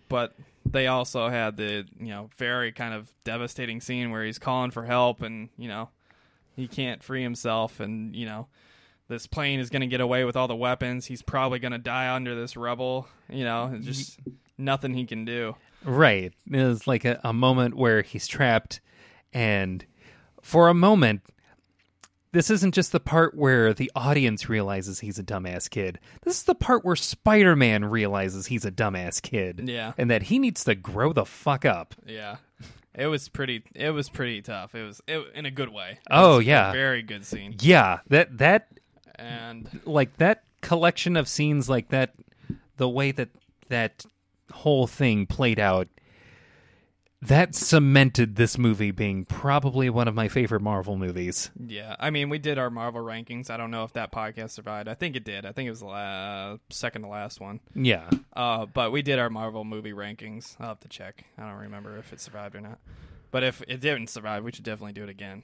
[0.10, 0.36] but
[0.76, 4.86] they also had the you know very kind of devastating scene where he's calling for
[4.86, 5.90] help and you know
[6.56, 8.48] he can't free himself and you know
[9.08, 11.78] this plane is going to get away with all the weapons he's probably going to
[11.78, 14.20] die under this rubble you know just
[14.58, 16.34] nothing he can do right.
[16.46, 18.82] There's like a, a moment where he's trapped,
[19.34, 19.86] and
[20.42, 21.22] for a moment,
[22.36, 26.00] this isn't just the part where the audience realizes he's a dumbass kid.
[26.24, 29.94] This is the part where Spider-Man realizes he's a dumbass kid, Yeah.
[29.98, 31.96] and that he needs to grow the fuck up.
[32.06, 32.36] yeah
[32.94, 36.00] it was pretty it was pretty tough it was it, in a good way It
[36.12, 36.72] Oh, yeah.
[36.72, 38.68] very good scene Yeah, that that
[39.16, 42.14] and like that collection of scenes like that
[42.78, 43.30] the way that
[43.70, 44.06] that
[44.52, 45.88] whole thing played out
[47.28, 51.52] that cemented this movie being probably one of my favorite Marvel movies.
[51.66, 53.50] Yeah, I mean, we did our Marvel rankings.
[53.50, 54.88] I don't know if that podcast survived.
[54.88, 55.46] I think it did.
[55.46, 57.60] I think it was the la- second to last one.
[57.74, 58.10] Yeah.
[58.36, 60.56] Uh, but we did our Marvel movie rankings.
[60.60, 61.26] I'll have to check.
[61.38, 62.80] I don't remember if it survived or not.
[63.32, 65.44] But if it didn't survive, we should definitely do it again.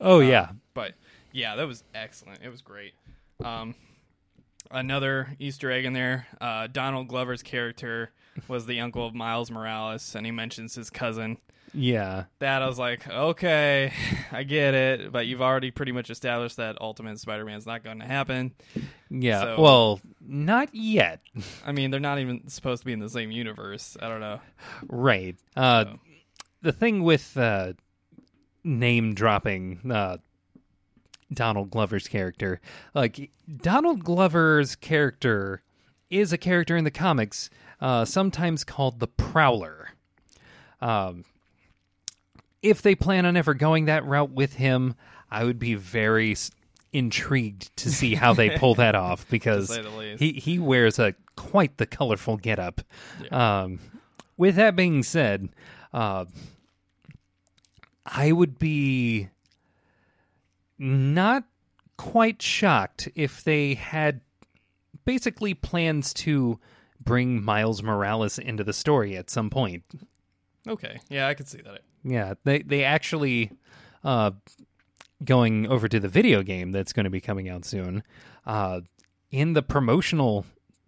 [0.00, 0.50] Oh yeah.
[0.74, 0.94] But
[1.32, 2.40] yeah, that was excellent.
[2.42, 2.92] It was great.
[3.44, 3.74] Um,
[4.70, 6.26] another Easter egg in there.
[6.40, 8.10] Uh, Donald Glover's character
[8.48, 11.38] was the uncle of Miles Morales, and he mentions his cousin.
[11.72, 12.24] Yeah.
[12.40, 13.92] That I was like, okay,
[14.32, 18.06] I get it, but you've already pretty much established that Ultimate Spider-Man's not going to
[18.06, 18.52] happen.
[19.08, 19.42] Yeah.
[19.42, 21.20] So- well, not yet.
[21.64, 23.96] I mean, they're not even supposed to be in the same universe.
[24.00, 24.40] I don't know.
[24.88, 25.36] Right.
[25.56, 25.98] Uh So-
[26.62, 27.72] the thing with uh
[28.64, 30.18] name dropping uh
[31.32, 32.60] Donald Glover's character,
[32.94, 33.30] like
[33.62, 35.62] Donald Glover's character
[36.10, 39.90] is a character in the comics, uh, sometimes called the Prowler.
[40.80, 41.24] Um,
[42.62, 44.94] if they plan on ever going that route with him,
[45.30, 46.50] I would be very s-
[46.92, 50.20] intrigued to see how they pull that off because say the least.
[50.20, 52.80] he he wears a quite the colorful getup.
[53.30, 53.78] Um,
[54.36, 55.50] with that being said,
[55.92, 56.24] uh,
[58.04, 59.28] I would be
[60.80, 61.44] not
[61.96, 64.22] quite shocked if they had
[65.04, 66.58] basically plans to
[66.98, 69.84] bring Miles Morales into the story at some point.
[70.66, 71.80] Okay, yeah, I could see that.
[72.02, 73.52] Yeah, they they actually
[74.02, 74.32] uh,
[75.24, 78.02] going over to the video game that's going to be coming out soon.
[78.46, 78.80] Uh,
[79.30, 80.46] in the promotional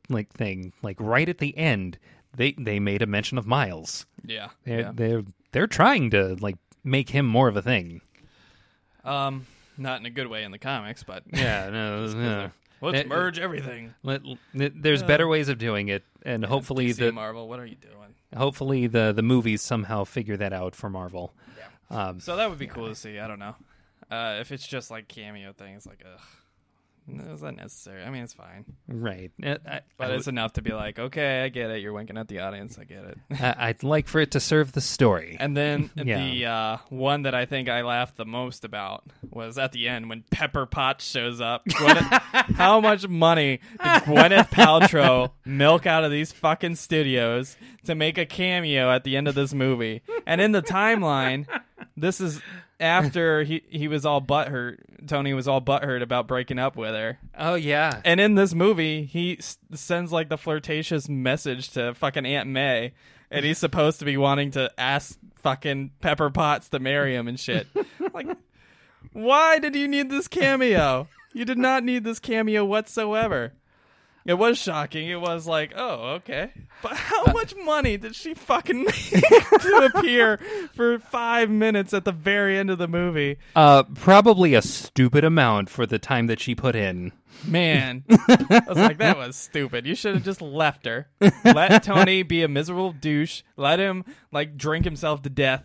[0.08, 1.98] like thing, like right at the end,
[2.34, 4.06] they they made a mention of Miles.
[4.24, 4.92] Yeah, They're yeah.
[4.94, 8.00] they're they're trying to like make him more of a thing.
[9.04, 9.46] Um,
[9.78, 12.50] not in a good way in the comics, but Yeah, no, no.
[12.80, 13.94] Let's Eh, merge everything.
[14.02, 14.22] Let-
[14.54, 17.76] let- there's better ways of doing it, and hopefully DC the Marvel, what are you
[17.76, 18.14] doing?
[18.36, 21.32] hopefully the the movies somehow figure that out for Marvel.
[21.90, 23.18] Um, So that would be cool to see.
[23.18, 23.54] I don't know.
[24.10, 26.20] Uh, if it's just like cameo things, like, ugh,
[27.06, 28.02] no, is that necessary?
[28.04, 29.30] I mean, it's fine, right.
[29.44, 31.82] Uh, I, but I it's enough to be like, okay, I get it.
[31.82, 32.78] You're winking at the audience.
[32.78, 33.18] I get it.
[33.40, 35.36] I- I'd like for it to serve the story.
[35.40, 36.18] And then Yeah.
[36.24, 40.08] the uh, one that I think I laughed the most about was at the end
[40.08, 41.64] when Pepper Potts shows up.
[41.66, 42.20] Gwyneth,
[42.56, 48.26] how much money did Gwyneth Paltrow milk out of these fucking studios to make a
[48.26, 50.02] cameo at the end of this movie?
[50.26, 51.46] And in the timeline,
[51.96, 52.40] this is
[52.82, 54.78] after he, he was all butthurt.
[55.06, 57.18] Tony was all butthurt about breaking up with her.
[57.38, 62.26] oh yeah, And in this movie, he s- sends like the flirtatious message to fucking
[62.26, 62.92] Aunt May,
[63.30, 67.38] and he's supposed to be wanting to ask fucking Pepper Potts to marry him and
[67.40, 67.66] shit.
[68.14, 68.26] like,
[69.12, 71.08] why did you need this cameo?
[71.32, 73.54] You did not need this cameo whatsoever.
[74.24, 75.08] It was shocking.
[75.08, 76.52] It was like, oh, okay.
[76.82, 79.04] But how much money did she fucking make
[79.60, 80.38] to appear
[80.74, 83.38] for five minutes at the very end of the movie?
[83.56, 87.12] uh, probably a stupid amount for the time that she put in.
[87.46, 89.86] Man, I was like, that was stupid.
[89.86, 91.08] You should have just left her.
[91.44, 93.42] Let Tony be a miserable douche.
[93.56, 95.64] Let him like drink himself to death,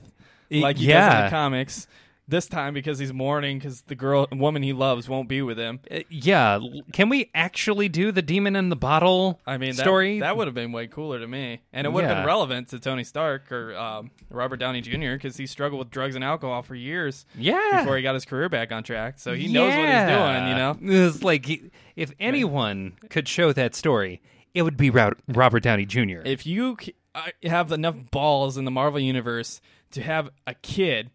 [0.49, 1.23] like he does in yeah.
[1.25, 1.87] the comics.
[2.29, 5.79] This time because he's mourning because the girl, woman he loves, won't be with him.
[5.89, 6.59] Uh, yeah,
[6.91, 10.19] can we actually do the demon in the bottle I mean, that, story?
[10.19, 12.19] that would have been way cooler to me, and it would have Yeah.
[12.21, 15.13] been relevant to Tony Stark or um, Robert Downey Jr.
[15.13, 17.79] because he struggled with drugs and alcohol for years yeah.
[17.79, 19.19] before he got his career back on track.
[19.19, 20.47] So he knows what he's doing.
[20.49, 21.05] You know.
[21.07, 24.21] It's like he- if anyone could show that story,
[24.53, 26.19] it would be Robert Downey Jr.
[26.25, 26.75] if you
[27.15, 29.61] uh, have enough balls in the Marvel universe
[29.91, 31.09] to have a kid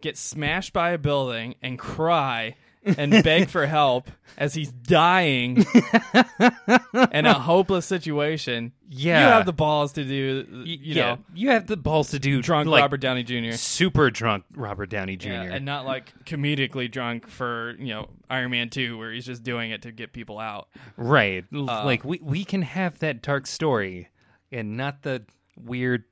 [0.00, 4.08] get smashed by a building and cry and beg for help
[4.38, 5.64] as he's dying
[7.12, 9.20] in a hopeless situation, Yeah.
[9.26, 12.40] you have the balls to do, you yeah, know, you have the balls to do
[12.40, 13.52] drunk like, Robert Downey Jr.
[13.56, 15.28] super drunk Robert Downey Jr.
[15.28, 19.42] Yeah, and not like comedically drunk for you know Iron Man Two, where he's just
[19.42, 20.68] doing it to get people out.
[20.96, 24.08] right, Uh, like we we can have that dark story,
[24.52, 25.24] and not the
[25.60, 26.04] weird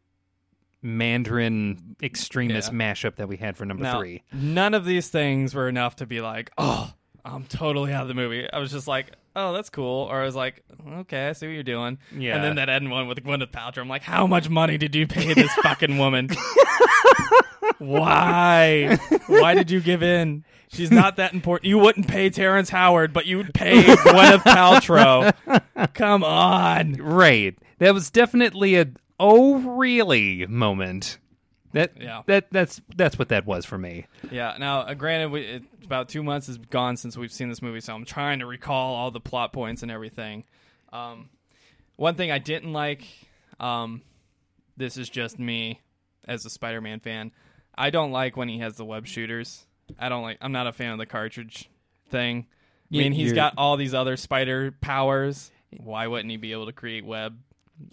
[0.82, 2.78] Mandarin extremist Yeah.
[2.78, 4.22] mashup that we had for number Now, three.
[4.32, 6.92] none of these things were enough to be like, oh,
[7.24, 8.46] I'm totally out of the movie.
[8.52, 10.04] I was just like, oh, that's cool.
[10.04, 11.98] Or I was like, okay, I see what you're doing.
[12.16, 12.36] Yeah.
[12.36, 15.06] And then that end one with Gwyneth Paltrow, I'm like, how much money did you
[15.06, 16.28] pay this fucking woman?
[17.78, 18.96] Why?
[19.26, 20.44] Why did you give in?
[20.68, 21.68] She's not that important.
[21.68, 25.32] You wouldn't pay Terrence Howard, but you would pay Gwyneth Paltrow.
[25.94, 26.94] Come on.
[26.94, 28.86] Right, that was definitely a
[29.18, 31.18] oh really moment.
[31.72, 32.22] That Yeah.
[32.26, 34.06] that that's that's what that was for me.
[34.30, 34.56] Yeah.
[34.58, 37.80] Now, uh, granted, we, it's about two months has gone since we've seen this movie,
[37.80, 40.44] so I'm trying to recall all the plot points and everything.
[40.92, 41.28] Um,
[41.96, 43.04] one thing I didn't like,
[43.60, 44.02] um,
[44.76, 45.80] this is just me
[46.26, 47.32] as a Spider-Man fan.
[47.76, 49.66] I don't like when he has the web shooters.
[49.98, 50.38] I don't like.
[50.40, 51.68] I'm not a fan of the cartridge
[52.10, 52.46] thing.
[52.92, 55.50] I mean, he's got all these other spider powers.
[55.76, 57.36] Why wouldn't he be able to create web?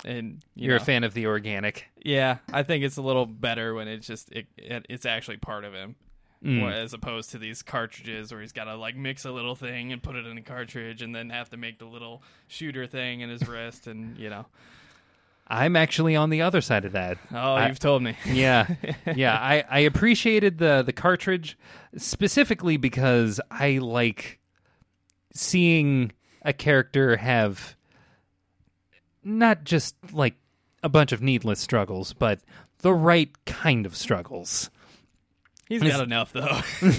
[0.05, 0.81] And you You're know.
[0.81, 1.85] a fan of the organic.
[2.03, 5.65] Yeah, I think it's a little better when it's just it, it it's actually part
[5.65, 5.95] of him,
[6.43, 6.69] Mm.
[6.73, 10.03] As opposed to these cartridges where he's got to like mix a little thing and
[10.03, 13.29] put it in a cartridge and then have to make the little shooter thing in
[13.29, 14.45] his wrist and you know.
[15.47, 17.17] I'm actually on the other side of that.
[17.31, 18.17] Oh, I- you've told me.
[18.25, 18.67] yeah
[19.15, 21.57] yeah I, I appreciated the the cartridge
[21.97, 24.39] specifically because i like
[25.33, 26.11] seeing
[26.43, 27.75] a character have
[29.23, 30.35] not just like
[30.83, 32.39] a bunch of needless struggles but
[32.79, 34.69] the right kind of struggles
[35.69, 36.59] He's It's- got enough though.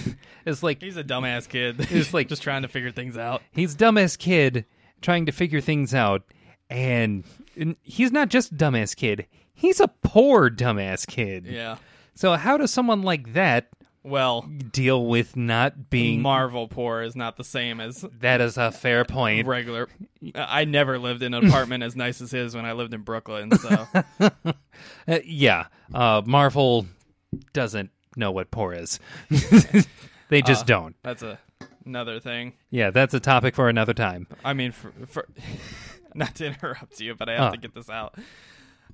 [0.47, 1.77] it's like he's a dumbass kid.
[1.91, 3.43] It's like- just trying to figure things out.
[3.53, 4.65] he's dumbass kid
[5.03, 6.23] trying to figure things out
[6.71, 7.25] and,
[7.57, 11.77] and he's not just dumbass kid he's a poor dumbass kid Yeah.
[12.15, 13.69] so how does someone like that
[14.05, 18.71] Well, deal with not being Marvel poor is not the same as That is a
[18.71, 19.47] fair point.
[19.47, 19.89] regular.
[20.35, 23.51] I never lived in an apartment as nice as his when I lived in Brooklyn.
[23.57, 23.87] So
[25.09, 26.87] Uh, yeah, uh, Marvel
[27.55, 29.01] doesn't know what poor is.
[30.29, 30.97] they just Uh, don't.
[31.03, 31.39] that's a
[31.87, 32.53] another thing.
[32.71, 34.27] Yeah, that's a topic for another time.
[34.45, 35.29] I mean, for, for
[36.15, 38.15] not to interrupt you, but I have to get this out.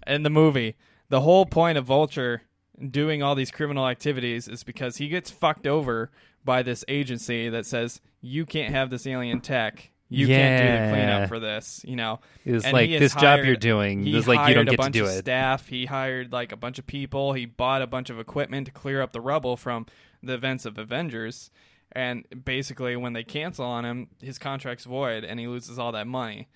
[0.06, 0.76] In the movie,
[1.08, 2.42] the whole point of Vulture
[2.88, 6.10] doing all these criminal activities is because he gets fucked over
[6.44, 9.90] by this agency that says you can't have this alien tech.
[10.12, 11.84] You can't do the cleanup for this.
[11.86, 14.06] You know, It's And like this job you're doing.
[14.06, 15.18] It's like you don't hired a get to bunch do of it.
[15.20, 15.68] Staff.
[15.68, 17.32] He hired like a bunch of people.
[17.32, 19.86] He bought a bunch of equipment to clear up the rubble from
[20.20, 21.50] the events of Avengers.
[21.92, 26.06] And basically, when they cancel on him, his contract's void, and he loses all that
[26.06, 26.48] money.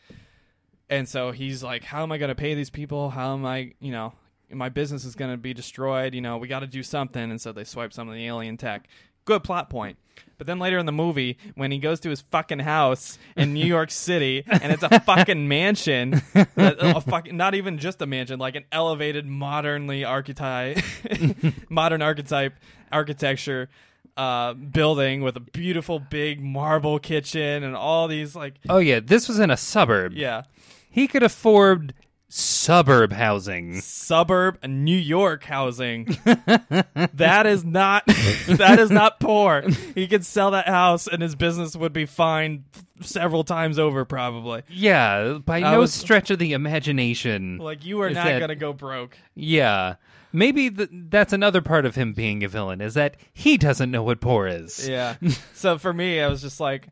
[0.90, 3.10] And so he's like, "How am I going to pay these people?
[3.10, 4.14] How am I, you know,
[4.50, 6.14] my business is going to be destroyed?
[6.14, 8.56] You know, we got to do something." And so they swipe some of the alien
[8.56, 8.88] tech.
[9.24, 9.96] Good plot point.
[10.36, 13.64] But then later in the movie, when he goes to his fucking house in New
[13.64, 18.38] York City, and it's a fucking mansion, that- a fucking, not even just a mansion,
[18.38, 20.78] like an elevated, modernly archetype,
[21.70, 22.54] modern archetype
[22.92, 23.68] architecture
[24.16, 29.26] uh, building with a beautiful big marble kitchen and all these like, Oh yeah, this
[29.28, 30.12] was in a suburb.
[30.12, 30.42] yeah,
[30.90, 31.94] He could afford
[32.28, 33.80] suburb housing.
[33.80, 36.04] suburb New York housing.
[36.24, 39.62] that is not that is not poor.
[39.94, 42.64] He could sell that house and his business would be fine
[43.00, 44.62] several times over probably.
[44.68, 47.58] Yeah, by I no was- stretch of the imagination.
[47.58, 49.16] Like you are not that- going to go broke.
[49.34, 49.96] Yeah.
[50.32, 54.02] Maybe th- that's another part of him being a villain is that he doesn't know
[54.02, 54.88] what poor is.
[54.88, 55.14] Yeah.
[55.54, 56.88] so for me, I was just like,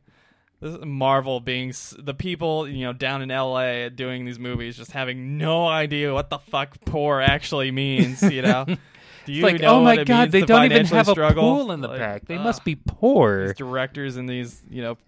[0.84, 5.36] Marvel being s- the people, you know, down in LA doing these movies, just having
[5.38, 8.22] no idea what the fuck poor actually means.
[8.22, 8.64] You know,
[9.26, 11.88] do you Like, know oh my god, they don't even have a pool in the
[11.88, 12.24] Like, back.
[12.26, 13.48] They ugh, must be poor.
[13.48, 14.98] these directors and these, you know,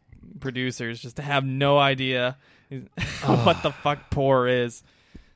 [0.40, 2.36] producers just have no idea
[3.24, 4.82] what the fuck poor is.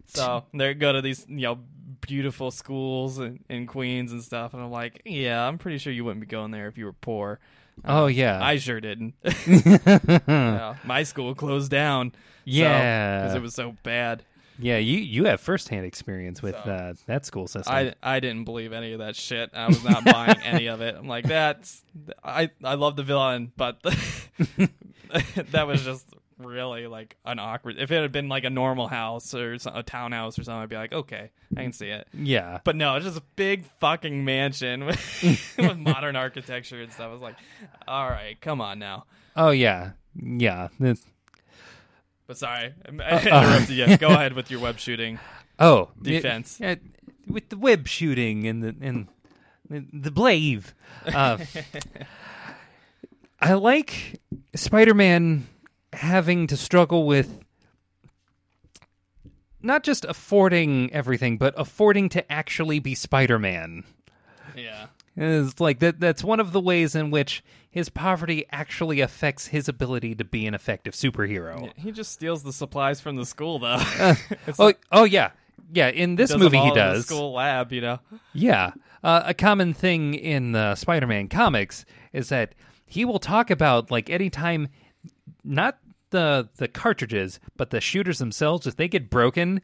[0.07, 1.59] So they go to these, you know,
[2.01, 6.05] beautiful schools in, in Queens and stuff, and I'm like, yeah, I'm pretty sure you
[6.05, 7.39] wouldn't be going there if you were poor.
[7.85, 8.39] Oh yeah.
[8.43, 9.15] I sure didn't.
[10.29, 12.13] Yeah, my school closed down.
[12.45, 13.23] Yeah.
[13.23, 14.25] because it was so bad.
[14.59, 17.73] yeah, you you have firsthand experience with So- uh, that school system.
[17.75, 19.51] I I didn't believe any of that shit.
[19.55, 20.95] I was not buying any of it.
[20.99, 21.83] I'm like, that's
[22.25, 23.81] I I love the villain, but
[25.53, 26.07] that was just
[26.39, 27.77] really like an awkward.
[27.79, 30.77] If it had been like a normal house or a townhouse or something, I'd be
[30.77, 32.07] like, okay, I can see it.
[32.13, 32.59] yeah.
[32.65, 37.07] But no, it's just a big fucking mansion with, with modern architecture and stuff.
[37.09, 37.37] I was like,
[37.87, 39.05] all right, come on now.
[39.37, 39.93] Oh yeah.
[40.15, 40.69] Yeah.
[40.81, 41.05] This-
[42.27, 43.97] But sorry, I interrupted you.
[43.99, 45.19] Go ahead with your web shooting.
[45.61, 46.59] Oh, Defense.
[46.61, 46.77] yeah,
[47.27, 49.09] with the web shooting and the and
[49.69, 50.73] the, blave.
[51.05, 51.39] Uh,
[53.41, 54.21] I like
[54.55, 55.49] Spider-Man
[55.93, 57.39] having to struggle with
[59.63, 63.85] not just affording everything, but affording to actually be Spider-Man.
[64.57, 64.87] Yeah.
[65.17, 65.99] It's like that.
[65.99, 70.47] That's one of the ways in which his poverty actually affects his ability to be
[70.47, 71.73] an effective superhero.
[71.77, 73.79] He just steals the supplies from the school, though.
[74.47, 75.31] It's Oh, like- oh yeah,
[75.73, 75.89] yeah.
[75.89, 77.07] In this them movie, he does.
[77.07, 77.99] school lab, you know.
[78.33, 78.73] Yeah.
[79.03, 82.55] Uh, a common thing in the Spider Man comics is that
[82.87, 84.69] he will talk about, like, anytime,
[85.45, 85.79] not
[86.11, 89.61] the the cartridges, but the shooters themselves, if they get broken,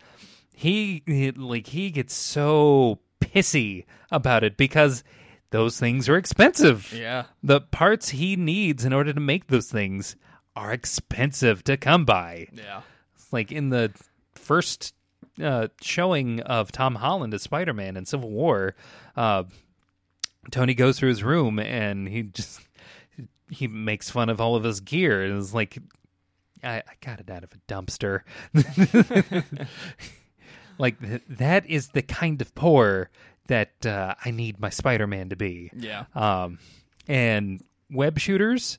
[0.54, 5.02] he, he like he gets so pissy about it because
[5.50, 6.92] those things are expensive.
[6.92, 7.24] Yeah.
[7.42, 10.16] The parts he needs in order to make those things
[10.56, 12.82] are expensive to come by Yeah.
[13.32, 13.92] like in the
[14.34, 14.94] first
[15.42, 18.74] uh, showing of Tom Holland as Spider Man in Civil War,
[19.16, 19.44] uh,
[20.50, 22.60] Tony goes through his room and he just
[23.54, 25.78] he makes fun of all of his gear and is like,
[26.62, 28.22] I, I got it out of a dumpster.
[30.78, 33.10] like th- that is the kind of poor
[33.46, 35.70] that uh, I need my Spider Man to be.
[35.76, 36.04] Yeah.
[36.14, 36.58] Um,
[37.06, 38.78] and web shooters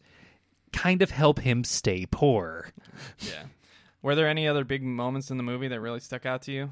[0.73, 2.67] kind of help him stay poor.
[3.19, 3.43] Yeah.
[4.01, 6.71] Were there any other big moments in the movie that really stuck out to you?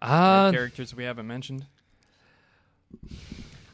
[0.00, 1.66] Uh, characters we haven't mentioned?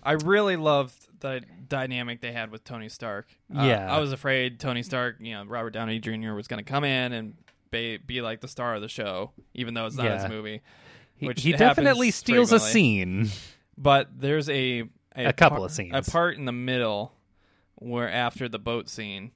[0.03, 3.29] I really loved the dynamic they had with Tony Stark.
[3.57, 3.95] Uh, Yeah.
[3.95, 6.33] I was afraid Tony Stark, you know, Robert Downey Jr.
[6.33, 7.35] was going to come in and
[7.71, 10.61] be, be like the star of the show, even though it's not his movie.
[11.17, 13.29] He, which he definitely steals a scene.
[13.79, 15.93] But there's a A couple par- of scenes.
[15.95, 17.13] a part in the middle
[17.77, 19.31] where after the boat scene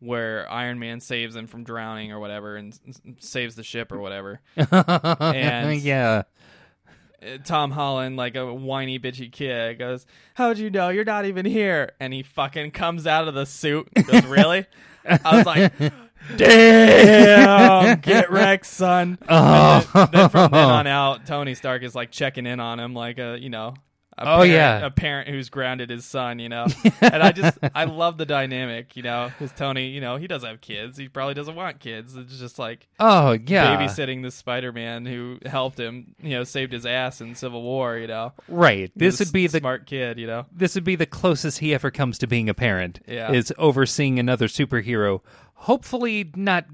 [0.00, 2.78] where Iron Man saves him from drowning or whatever and
[3.20, 4.40] saves the ship or whatever.
[4.56, 6.22] And- yeah,
[7.44, 11.92] Tom Holland, like a whiny bitchy kid, goes, "How'd you know you're not even here?"
[12.00, 13.88] And he fucking comes out of the suit.
[13.94, 14.66] and Goes, "Really?"
[15.06, 15.72] I was like,
[16.36, 19.88] "Damn, get wrecked, son." Oh.
[19.94, 20.90] And then, then from then on oh.
[20.90, 23.74] out, Tony Stark is like checking in on him, like a you know.
[24.16, 24.86] A Oh, parent, yeah.
[24.86, 26.66] a parent who's grounded his son, you know,
[27.00, 30.48] and I just I love the dynamic, you know, because Tony, you know, he doesn't
[30.48, 32.14] have kids, he probably doesn't want kids.
[32.16, 36.86] It's just like oh yeah, babysitting this Spider-Man who helped him, you know, saved his
[36.86, 38.32] ass in Civil War, you know.
[38.48, 38.92] right.
[38.94, 40.46] This would be the smart kid, you know.
[40.52, 43.00] this would be the closest he ever comes to being a parent.
[43.08, 43.32] Yeah.
[43.32, 45.22] is overseeing another superhero,
[45.54, 46.66] hopefully not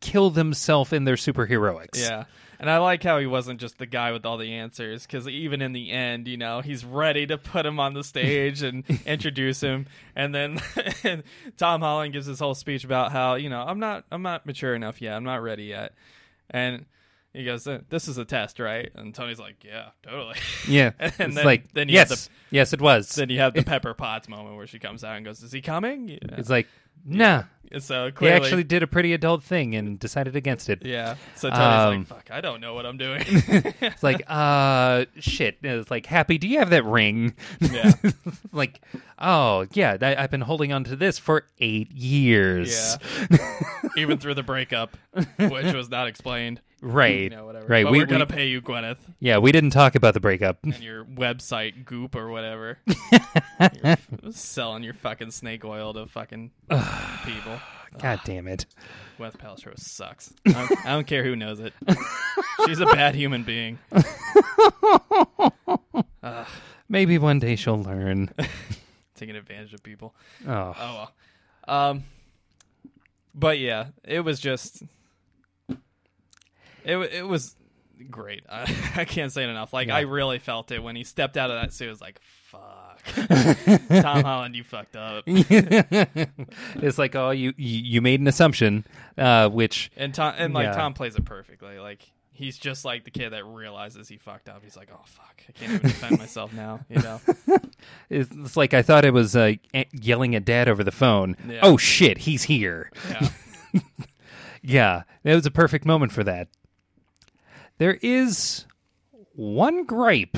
[0.00, 2.00] kill themselves in their superheroics.
[2.00, 2.24] Yeah.
[2.58, 5.60] And I like how he wasn't just the guy with all the answers because even
[5.62, 9.60] in the end, you know, he's ready to put him on the stage and introduce
[9.60, 9.86] him.
[10.14, 10.58] And then
[11.56, 14.74] Tom Holland gives this whole speech about how, you know, I'm not, I'm not mature
[14.74, 15.14] enough yet.
[15.14, 15.92] I'm not ready yet.
[16.50, 16.86] And
[17.32, 20.36] he goes, "This is a test, right?" And Tony's like, "Yeah, totally."
[20.68, 20.92] Yeah.
[20.98, 23.14] And it's then- like, then you have yes, yes, it was.
[23.14, 25.60] then you have the Pepper Potts moment where she comes out and goes, "Is he
[25.60, 26.66] coming?" It's like,
[27.04, 27.44] nah.
[27.80, 30.86] So He clearly, actually did a pretty adult thing and decided against it.
[30.86, 31.16] yeah.
[31.34, 35.58] So Tony's Um, like, "Fuck, I don't know what I'm doing." It's like, uh, shit.
[35.62, 37.34] It's like, Happy, do you have that ring?
[37.60, 37.92] yeah,
[38.52, 38.80] like,
[39.18, 42.96] oh, yeah, I, I've been holding on to this for eight years.
[43.30, 43.60] yeah.
[43.96, 44.96] Even through the breakup,
[45.36, 46.60] which was not explained.
[46.82, 47.22] Right.
[47.22, 47.66] You know, whatever.
[47.66, 47.84] Right.
[47.84, 50.58] But we, we're gonna we- pay you, Gwyneth, yeah, we didn't talk about the breakup.
[50.62, 52.78] and your website goop or whatever.
[53.82, 53.96] You're
[54.30, 56.50] selling your fucking snake oil to fucking
[57.24, 57.58] people.
[57.98, 58.66] God damn it.
[59.18, 60.32] Gwyneth Paltrow sucks.
[60.46, 61.72] I don't, I don't care who knows it.
[62.66, 63.78] She's a bad human being.
[66.22, 66.46] Ugh,
[66.88, 68.30] Maybe one day she'll learn.
[69.14, 70.14] taking advantage of people.
[70.46, 71.08] Oh, Oh
[71.66, 71.88] well.
[71.90, 72.04] Um,
[73.34, 74.82] but yeah, it was just
[76.86, 77.12] it.
[77.12, 77.56] It was
[78.10, 78.44] great.
[78.48, 78.62] I,
[78.96, 79.72] I can't say it enough.
[79.72, 81.86] Like I really felt it when he stepped out of that suit.
[81.86, 83.02] It was like, fuck,
[83.88, 85.24] Tom Holland, you fucked up.
[85.26, 88.84] it's like, oh, you you you made an assumption,
[89.18, 90.72] uh, which And Tom and like Yeah.
[90.72, 91.78] Tom plays it perfectly.
[91.78, 94.62] Like he's just like the kid that realizes he fucked up.
[94.62, 96.80] He's like, oh fuck, I can't even defend myself now.
[96.88, 97.20] You know?
[98.10, 99.52] it's like I thought it was uh,
[99.92, 101.36] yelling at dad over the phone.
[101.48, 101.60] Yeah.
[101.62, 102.90] Oh shit, he's here.
[103.10, 103.28] Yeah.
[104.62, 106.48] Yeah, it was a perfect moment for that.
[107.78, 108.64] There is
[109.34, 110.36] one gripe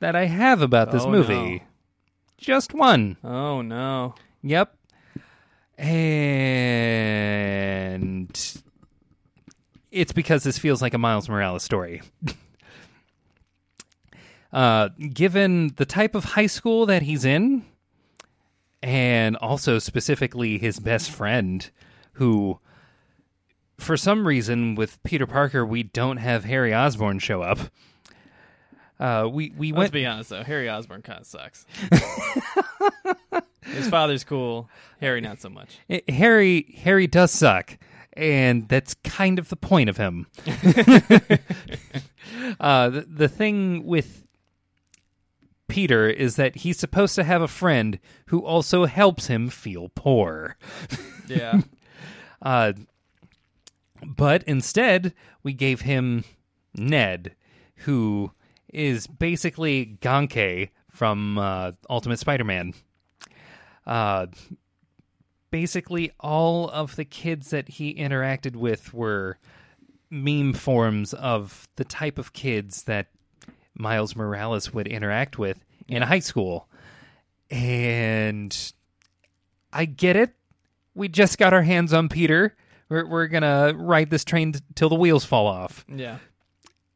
[0.00, 1.58] that I have about this Oh, movie.
[1.58, 1.60] no.
[2.38, 3.16] Just one.
[3.24, 4.14] Oh no.
[4.42, 4.74] Yep.
[7.54, 8.62] And
[9.90, 12.02] it's because this feels like a Miles Morales story.
[14.52, 17.64] uh, given the type of high school that he's in,
[18.82, 21.70] and also specifically his best friend,
[22.12, 22.58] who,
[23.78, 27.58] for some reason, with Peter Parker, we don't have Harry Osborn show up.
[28.98, 31.66] Uh, we we Let's went be honest though, Harry Osborn kind of sucks.
[33.62, 34.68] His father's cool.
[35.00, 35.78] Harry not so much.
[35.90, 37.76] Eh, Harry Harry does suck,
[38.12, 40.26] and that's kind of the point of him.
[42.60, 44.24] uh, the, the thing with
[45.66, 50.56] Peter is that he's supposed to have a friend who also helps him feel poor.
[51.26, 51.60] Yeah.
[52.42, 52.74] Uh,
[54.06, 56.24] but instead, we gave him
[56.74, 57.34] Ned,
[57.76, 58.32] who
[58.72, 62.74] is basically Ganke from uh, Ultimate Spider-Man.
[63.86, 64.26] Uh,
[65.50, 69.38] basically, all of the kids that he interacted with were
[70.10, 73.08] meme forms of the type of kids that
[73.74, 76.68] Miles Morales would interact with in high school.
[77.50, 78.72] And
[79.72, 80.34] I get it.
[80.94, 82.56] We just got our hands on Peter.
[82.88, 85.84] We're, we're going to ride this train t- till the wheels fall off.
[85.88, 86.18] Yeah.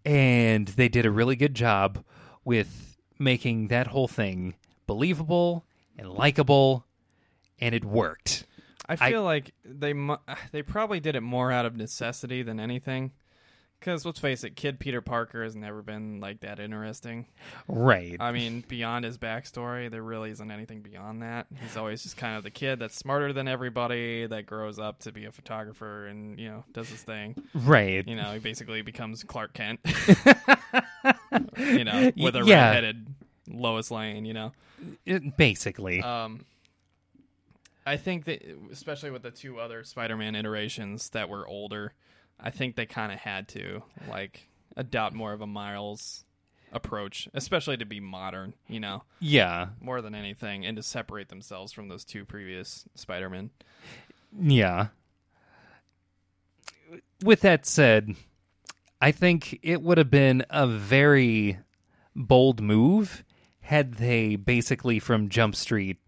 [0.05, 2.05] And they did a really good job
[2.45, 4.55] with making that whole thing
[4.87, 5.65] believable
[5.99, 6.87] and likable,
[7.61, 8.45] and it worked.
[8.89, 10.17] I feel like they mu-
[10.51, 13.13] they probably did it more out of necessity than anything.
[13.81, 17.27] Because let's face it, Kid Peter Parker has never been like that interesting.
[17.69, 18.17] Right.
[18.19, 21.47] I mean, beyond his backstory, there really isn't anything beyond that.
[21.63, 25.13] He's always just kind of the kid that's smarter than everybody, that grows up to
[25.13, 27.37] be a photographer and you know does his thing.
[27.55, 28.07] right.
[28.07, 29.79] You know, he basically becomes Clark Kent.
[31.57, 32.67] you know, with a Yeah.
[32.71, 33.07] redheaded
[33.49, 34.25] Lois Lane.
[34.25, 34.53] You know.
[35.07, 36.03] It- basically.
[36.03, 36.45] Um,
[37.87, 41.95] I think that, especially with the two other Spider-Man iterations that were older,
[42.41, 46.25] I think they kind of had to like adopt more of a Miles
[46.73, 48.55] approach, especially to be modern.
[48.69, 49.69] You know, yeah.
[49.81, 53.51] more than anything, and to separate themselves from those two previous Spider-Man.
[54.39, 54.89] Yeah.
[57.25, 58.15] With that said,
[59.01, 61.59] I think it would have been a very
[62.15, 63.25] bold move
[63.61, 65.99] had they basically from Jump Street,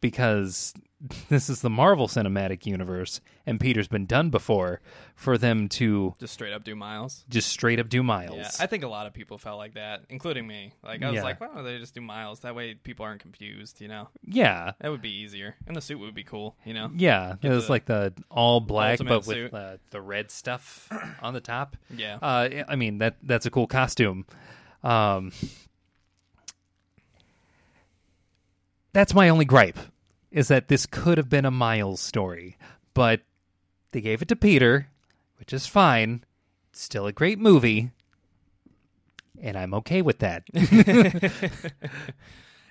[0.00, 0.74] because
[1.28, 4.80] this is the Marvel Cinematic Universe and Peter's been done before,
[5.14, 7.24] for them to Just straight up do Miles.
[7.28, 8.36] just straight up do Miles.
[8.36, 10.72] Yeah, I think a lot of people felt like that, including me.
[10.82, 11.22] Like I was Yeah.
[11.24, 12.40] like, why don't they just do Miles?
[12.40, 13.80] That way, people aren't confused.
[13.80, 14.72] You know, yeah.
[14.80, 16.56] that would be easier, and the suit would be cool.
[16.64, 19.52] You know, Yeah, it was the like the all black, but suit.
[19.52, 20.88] with uh, the red stuff
[21.22, 21.76] on the top.
[21.94, 22.18] yeah.
[22.22, 24.24] Uh, I mean that that's a cool costume.
[24.82, 25.32] Um,
[28.92, 29.78] that's my only gripe
[30.34, 32.58] is that this could have been a Miles story,
[32.92, 33.20] but
[33.92, 34.88] they gave it to Peter,
[35.38, 36.24] which is fine.
[36.70, 37.92] It's still a great movie,
[39.40, 40.42] and I'm okay with that.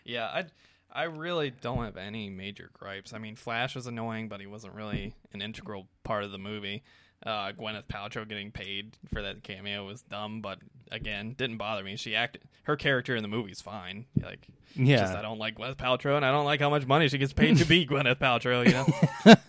[0.06, 0.46] Yeah, I
[0.92, 3.14] I really don't have any major gripes.
[3.14, 6.84] I mean, Flash was annoying, but he wasn't really an integral part of the movie.
[7.26, 10.60] Uh, Gwyneth Paltrow getting paid for that cameo was dumb, but
[10.92, 11.96] again, didn't bother me.
[11.96, 14.06] She acted her character in the movie's fine.
[14.22, 14.98] Like, Yeah.
[14.98, 17.32] just I don't like Gwyneth Paltrow, and I don't like how much money she gets
[17.34, 18.66] paid to be Gwyneth Paltrow.
[18.68, 18.74] You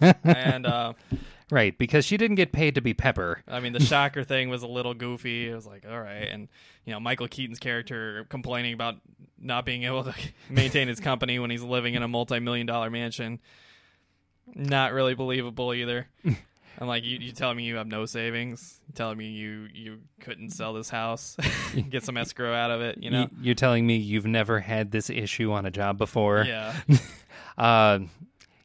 [0.05, 0.93] know, and uh,
[1.51, 3.43] right, because she didn't get paid to be Pepper.
[3.49, 5.49] I mean, the shocker thing was a little goofy.
[5.51, 6.47] It was like, all right, and
[6.85, 8.97] you know, Michael Keaton's character complaining about
[9.41, 10.15] not being able to
[10.49, 13.41] maintain his company when he's living in a multi-million dollar mansion.
[14.55, 16.07] Not really believable either.
[16.81, 18.81] I'm like, you, you telling me you have no savings?
[18.89, 21.37] You telling me you you couldn't sell this house,
[21.91, 22.99] get some escrow out of it?
[22.99, 26.45] You know, you're telling me you've never had this issue on a job before?
[26.45, 26.75] Yeah.
[27.57, 28.01] Uh,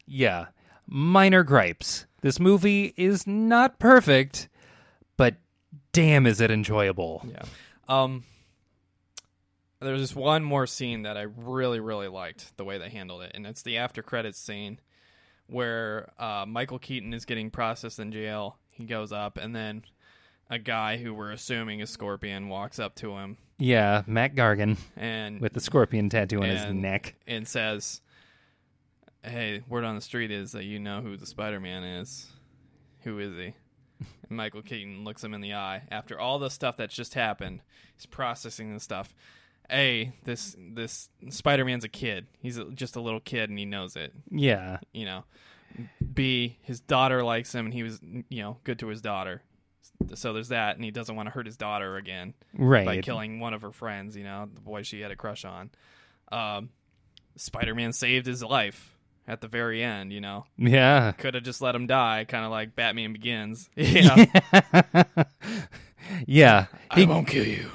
[0.07, 0.47] yeah.
[0.87, 2.07] Minor gripes.
[2.21, 4.49] This movie is not perfect,
[5.15, 5.35] but
[5.91, 7.23] damn, is it enjoyable.
[7.29, 7.43] Yeah.
[7.87, 8.23] Um
[9.79, 13.31] there's this one more scene that I really, really liked the way they handled it,
[13.33, 14.79] and it's the after credits scene
[15.49, 18.57] where uh, Michael Keaton is getting processed in jail.
[18.71, 19.83] He goes up, and then
[20.49, 25.39] a guy who we're assuming is Scorpion walks up to him Yeah, Mac Gargan and
[25.41, 27.15] with the scorpion tattoo on his neck.
[27.27, 28.01] and says,
[29.23, 32.27] "Hey, word on the street is that you know who the Spider-Man is.
[33.01, 33.53] Who is he?"
[34.29, 37.61] And Michael Keaton looks him in the eye after all the stuff that's just happened.
[37.95, 39.13] He's processing the stuff.
[39.71, 42.27] A, this this Spider-Man's a kid.
[42.39, 44.13] He's a, just a little kid, and he knows it.
[44.31, 45.23] Yeah, You know.
[46.13, 49.43] B, his daughter likes him, and he was you know good to his daughter.
[50.15, 52.85] So there's that, and he doesn't want to hurt his daughter again right.
[52.85, 55.69] by killing one of her friends, you know, the boy she had a crush on.
[56.31, 56.69] Um,
[57.35, 58.95] Spider Man saved his life
[59.27, 60.45] at the very end, you know.
[60.57, 61.11] Yeah.
[61.11, 63.69] Could have just let him die, kind of like Batman Begins.
[63.77, 64.25] You know?
[66.25, 66.65] yeah.
[66.89, 67.69] I won't kill you.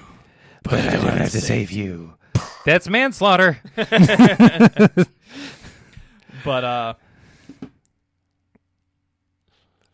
[0.65, 2.15] But I don't have to save you.
[2.67, 3.59] That's manslaughter.
[6.45, 6.95] But uh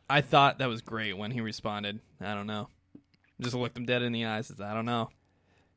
[0.08, 2.00] I thought that was great when he responded.
[2.20, 2.68] I don't know.
[3.40, 4.48] Just looked him dead in the eyes.
[4.48, 5.10] Says, I don't know,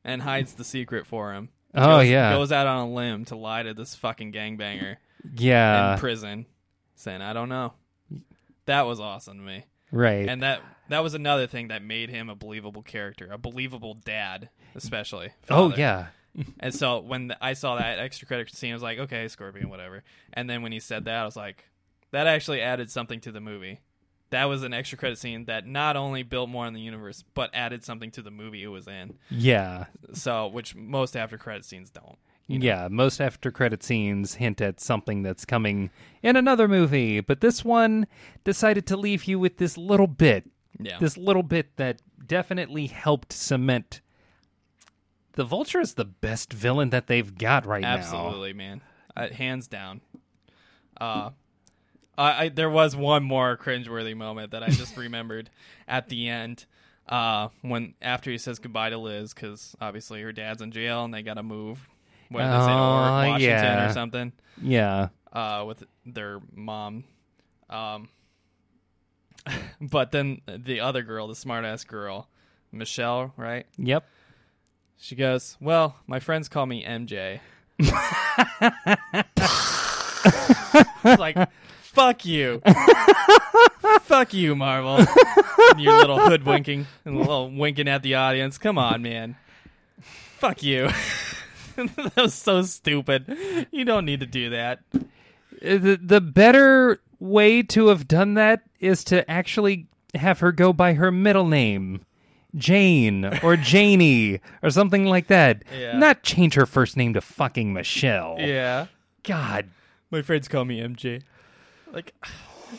[0.04, 1.50] and hides the secret for him.
[1.74, 2.32] Oh Goes- yeah.
[2.32, 4.96] goes out on a limb to lie to this fucking gangbanger.
[5.34, 5.92] yeah.
[5.94, 6.46] in prison
[6.96, 7.72] saying I don't know.
[8.66, 9.64] That was awesome to me.
[9.92, 10.28] right.
[10.28, 14.48] And that that was another thing that made him a believable character, a believable dad,
[14.74, 15.30] especially.
[15.50, 16.06] oh yeah.
[16.58, 20.02] And so when I saw that extra credit scene, I was like, okay, Scorpion, whatever.
[20.32, 21.64] And then when he said that, I was like,
[22.10, 23.80] that actually added something to the movie.
[24.30, 27.50] That was an extra credit scene that not only built more in the universe, but
[27.54, 29.14] added something to the movie it was in.
[29.30, 29.86] Yeah.
[30.12, 32.18] So, which most after credit scenes don't.
[32.46, 35.90] Yeah, most after credit scenes hint at something that's coming
[36.22, 38.06] in another movie, but this one
[38.44, 40.50] decided to leave you with this little bit.
[40.78, 40.98] Yeah.
[40.98, 44.00] This little bit that definitely helped cement
[45.34, 47.96] the Vulture is the best villain that they've got right now.
[47.96, 48.82] Absolutely, man.
[49.16, 50.00] Uh, hands down.
[51.00, 51.30] Uh,
[52.16, 55.50] I, I there was one more cringeworthy moment that I just remembered
[55.88, 56.66] at the end.
[57.08, 61.12] Uh, when after he says goodbye to Liz, because obviously her dad's in jail and
[61.12, 61.86] they got to move,
[62.30, 63.90] whether say to Oh, Washington yeah.
[63.90, 64.32] or something.
[64.62, 65.08] Yeah.
[65.32, 67.04] Uh, with their mom.
[67.68, 68.08] Um,
[69.80, 72.28] but then the other girl, the smartass girl,
[72.72, 73.66] Michelle, right?
[73.76, 74.06] Yep.
[74.98, 77.40] She goes, "Well, my friends call me MJ."
[81.06, 81.36] It's like,
[81.82, 82.62] fuck you,
[84.02, 85.00] fuck you, Marvel.
[85.76, 88.56] you little hoodwinking and little winking at the audience.
[88.58, 89.36] Come on, man.
[90.00, 90.88] Fuck you.
[91.76, 93.66] that was so stupid.
[93.70, 94.80] You don't need to do that.
[94.94, 94.98] Uh,
[95.60, 100.94] The, the better way to have done that is to actually have her go by
[100.94, 102.04] her middle name.
[102.56, 105.64] Jane or Janie or something like that.
[105.76, 105.98] Yeah.
[105.98, 108.36] Not change her first name to fucking Michelle.
[108.38, 108.86] Yeah.
[109.22, 109.70] God.
[110.10, 111.22] My friends call me MJ.
[111.92, 112.14] Like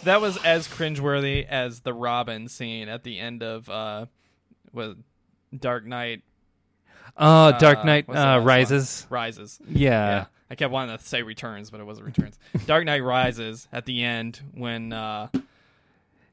[0.04, 4.06] that was as cringeworthy as the Robin scene at the end of uh
[4.74, 4.96] was
[5.58, 6.22] Dark Knight
[7.18, 8.46] Oh, Uh, Dark Knight uh, last one?
[8.46, 9.08] Rises.
[9.10, 9.60] Rises.
[9.68, 9.90] Yeah.
[9.90, 10.26] Yeah.
[10.50, 12.38] I kept wanting to say returns, but it wasn't returns.
[12.66, 15.28] Dark Knight Rises at the end when uh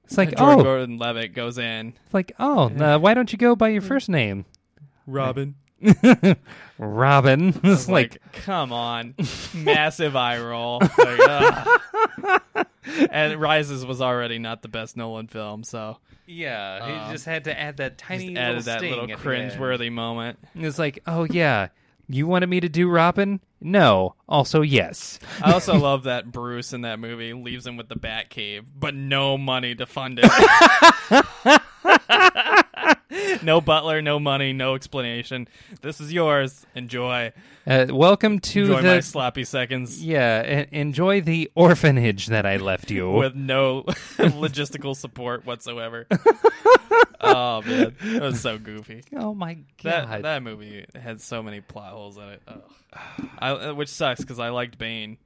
[0.05, 1.94] It's like, George oh, Gordon Levitt goes in.
[2.05, 4.44] it's like, oh, uh, why don't you go by your first name?
[5.07, 5.55] Robin.
[6.78, 7.59] Robin.
[7.64, 9.14] It's like, Like, come on.
[9.55, 10.80] Massive eye roll.
[10.98, 11.66] Like,
[13.11, 17.44] and Rises was already not the best Nolan film, so yeah, Uh, he just had
[17.44, 19.20] to add that just tiny added little that little at the end.
[19.22, 20.38] cringe-worthy moment.
[20.55, 21.68] It's like, oh yeah,
[22.14, 23.40] you wanted me to do Robin?
[23.60, 24.14] No.
[24.28, 25.18] Also, yes.
[25.42, 28.94] I also love that Bruce in that movie leaves him with the Bat Cave, but
[28.94, 31.62] no money to fund it.
[33.42, 35.48] no butler, no money, no explanation.
[35.80, 36.66] This is yours.
[36.74, 37.32] Enjoy.
[37.66, 40.64] Uh, welcome to Enjoy the my sloppy seconds yeah.
[40.72, 43.08] enjoy the orphanage that I left you.
[43.12, 43.82] with no
[44.18, 46.06] logistical support whatsoever.
[47.22, 49.02] Oh man, that was so goofy.
[49.16, 50.08] oh my god!
[50.08, 52.42] that that movie had so many plot holes in it.
[52.48, 52.62] Ugh.
[53.38, 55.18] I, uh, which sucks because I liked Bane,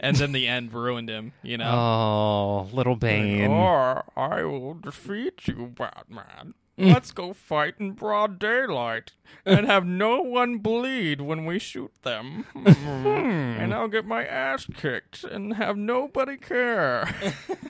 [0.00, 1.32] and then the end ruined him.
[1.42, 1.70] You know.
[1.70, 3.50] oh, little Bane.
[3.50, 6.54] Or I will defeat you, Batman.
[6.76, 9.12] Let's go fight in broad daylight
[9.46, 12.46] and have no one bleed when we shoot them.
[13.64, 17.08] And I'll get my ass kicked and have nobody care.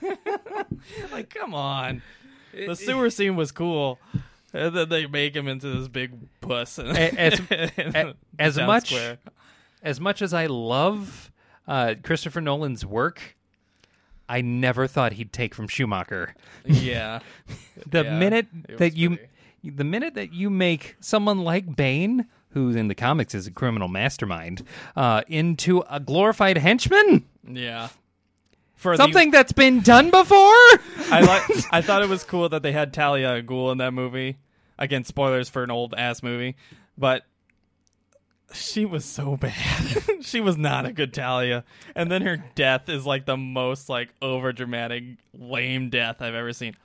[1.13, 2.03] like, come on.
[2.67, 3.99] The sewer scene was cool.
[4.53, 6.79] And then they make him into this big puss.
[6.79, 7.41] And as-
[8.39, 9.19] as much- Square.
[9.83, 11.31] as much as I love
[11.67, 13.37] uh, Christopher Nolan's work,
[14.29, 16.35] I never thought he'd take from Schumacher.
[16.65, 17.21] Yeah.
[17.87, 18.47] The Yeah, minute
[18.79, 19.29] that you, pretty-
[19.77, 23.89] the minute that you make someone like Bane, who in the comics is a criminal
[23.89, 24.63] mastermind,
[24.95, 27.89] uh, into a glorified henchman, Yeah.
[28.77, 30.37] For the- something that's been done before.
[31.11, 31.65] I like.
[31.73, 34.37] I thought it was cool that they had Talia al Ghul in that movie.
[34.79, 36.57] Again, spoilers for an old ass movie,
[36.99, 37.23] but
[38.53, 39.55] she was so bad.
[40.23, 41.65] she was not a good Talia,
[41.95, 46.53] and then her death is like the most like over dramatic, lame death I've ever
[46.53, 46.77] seen.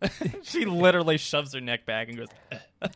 [0.42, 2.28] she literally shoves her neck back and goes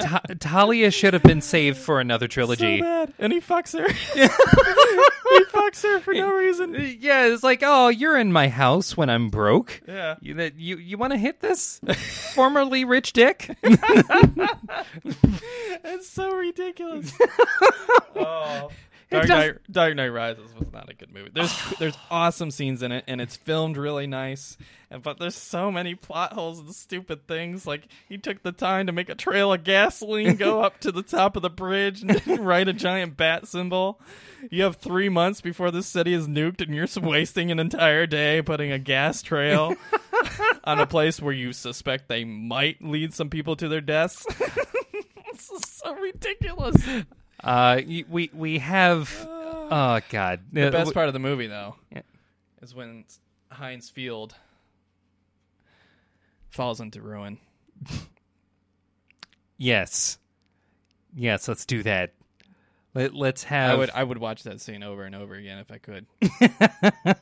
[0.00, 2.78] Ta- Talia should have been saved for another trilogy.
[2.78, 3.88] so bad, and he fucks her.
[3.92, 6.74] he fucks her for no reason.
[6.74, 9.80] Uh, yeah, it's like, oh, you're in my house when I'm broke.
[9.86, 10.16] Yeah.
[10.20, 11.80] You that you, you want to hit this
[12.34, 13.56] formerly rich dick?
[15.84, 17.12] It's so ridiculous.
[18.16, 18.70] oh.
[19.10, 21.30] Dark does- Knight, Dark Knight Rises was not a good movie.
[21.32, 24.56] There's there's awesome scenes in it, and it's filmed really nice.
[24.90, 27.66] And, but there's so many plot holes and stupid things.
[27.66, 31.02] Like he took the time to make a trail of gasoline go up to the
[31.02, 34.00] top of the bridge and write a giant bat symbol.
[34.50, 38.42] You have three months before the city is nuked, and you're wasting an entire day
[38.42, 39.74] putting a gas trail
[40.64, 44.24] on a place where you suspect they might lead some people to their deaths.
[45.32, 46.76] this is so ridiculous.
[47.42, 49.10] Uh, we we have.
[49.72, 52.02] Oh God, The best part of the movie, though, Yeah.
[52.60, 53.04] is when
[53.50, 54.34] Heinz Field
[56.48, 57.38] falls into ruin.
[59.56, 60.18] Yes,
[61.14, 61.46] yes.
[61.48, 62.14] Let's do that.
[62.94, 63.70] Let, let's have.
[63.70, 66.06] I would I would watch that scene over and over again if I could.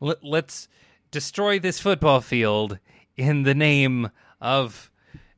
[0.00, 0.68] Let, let's
[1.10, 2.78] destroy this football field
[3.16, 4.10] in the name
[4.40, 4.90] of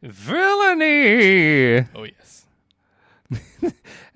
[0.03, 1.87] villainy.
[1.95, 2.46] Oh yes.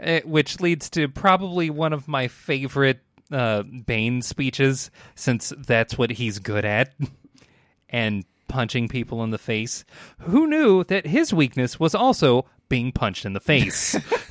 [0.03, 3.01] Uh, which leads to probably one of my favorite
[3.33, 6.95] uh, Bane speeches, since that's what he's good at,
[7.89, 9.85] and punching people in the face.
[10.21, 13.95] Who knew that his weakness was also being punched in the face?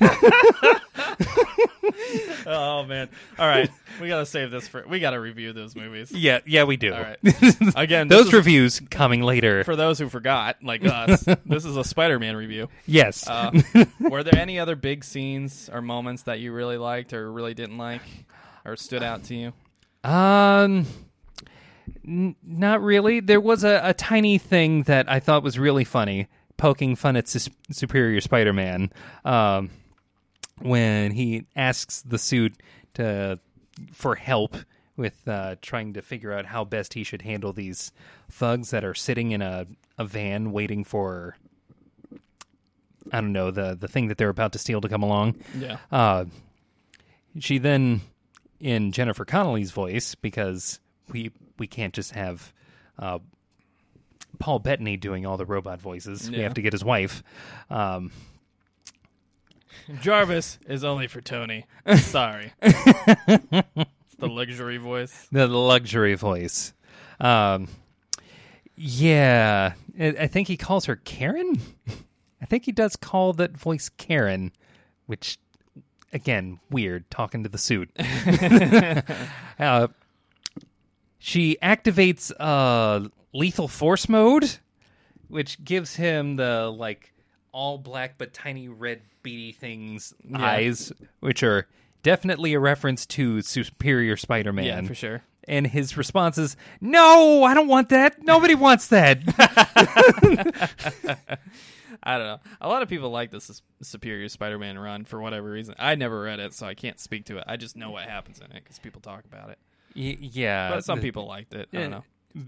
[2.46, 3.08] Oh man.
[3.38, 3.70] All right,
[4.00, 4.84] we gotta save this for.
[4.88, 6.10] We gotta review those movies.
[6.10, 6.92] yeah, yeah, we do.
[6.92, 7.18] All right.
[7.76, 9.62] Again, Those is- reviews coming later.
[9.64, 12.68] for those who forgot, like us, this is a Spider-Man review.
[12.86, 13.28] yes.
[13.28, 13.52] Uh,
[14.00, 17.78] were there any other big scenes or moments that you really liked or really didn't
[17.78, 18.02] like
[18.64, 19.52] or stood out to you?
[20.02, 20.86] Um,
[22.06, 23.20] n- not really.
[23.20, 26.26] There was a, a tiny thing that I thought was really funny,
[26.60, 28.92] poking fun at Sus- Superior Spider-Man.
[29.24, 29.70] Um,
[30.60, 32.54] when he asks the suit
[32.94, 33.38] to
[33.92, 34.56] for help
[34.94, 37.92] with uh, trying to figure out how best he should handle these
[38.30, 41.34] thugs that are sitting in a, a van waiting for
[43.10, 45.36] I don't know the the thing that they're about to steal to come along.
[45.58, 45.78] Yeah.
[45.90, 46.26] Uh,
[47.38, 48.02] she then,
[48.58, 50.78] in Jennifer Connelly's voice, because
[51.10, 52.52] we we can't just have
[52.98, 53.18] uh,
[54.38, 56.30] Paul Bettany doing all the robot voices.
[56.30, 57.22] We have to get his wife.
[57.68, 58.12] Um,
[60.00, 61.66] Jarvis is only for Tony.
[61.96, 62.52] Sorry.
[62.62, 65.28] it's the luxury voice.
[65.32, 66.72] the luxury voice.
[67.18, 67.68] Um,
[68.76, 71.60] yeah, I I think he calls her Karen.
[72.40, 74.52] I think he does call that voice Karen,
[75.06, 75.38] which
[76.12, 77.90] again weird talking to the suit.
[79.58, 79.88] uh,
[81.18, 84.58] she activates uh, lethal force mode,
[85.28, 87.12] which gives him the like
[87.52, 91.66] all black but tiny red beady things eyes, which are
[92.02, 94.64] definitely a reference to Superior Spider-Man.
[94.64, 95.22] Yeah, for sure.
[95.48, 98.22] And his response is, "No, I don't want that.
[98.22, 99.20] Nobody wants that."
[102.02, 102.40] I don't know.
[102.60, 105.74] A lot of people like this Superior Spider-Man run for whatever reason.
[105.78, 107.44] I never read it, so I can't speak to it.
[107.46, 109.58] I just know what happens in it because people talk about it.
[109.94, 111.68] Y- yeah, But some the- people liked it.
[111.74, 112.04] I don't know.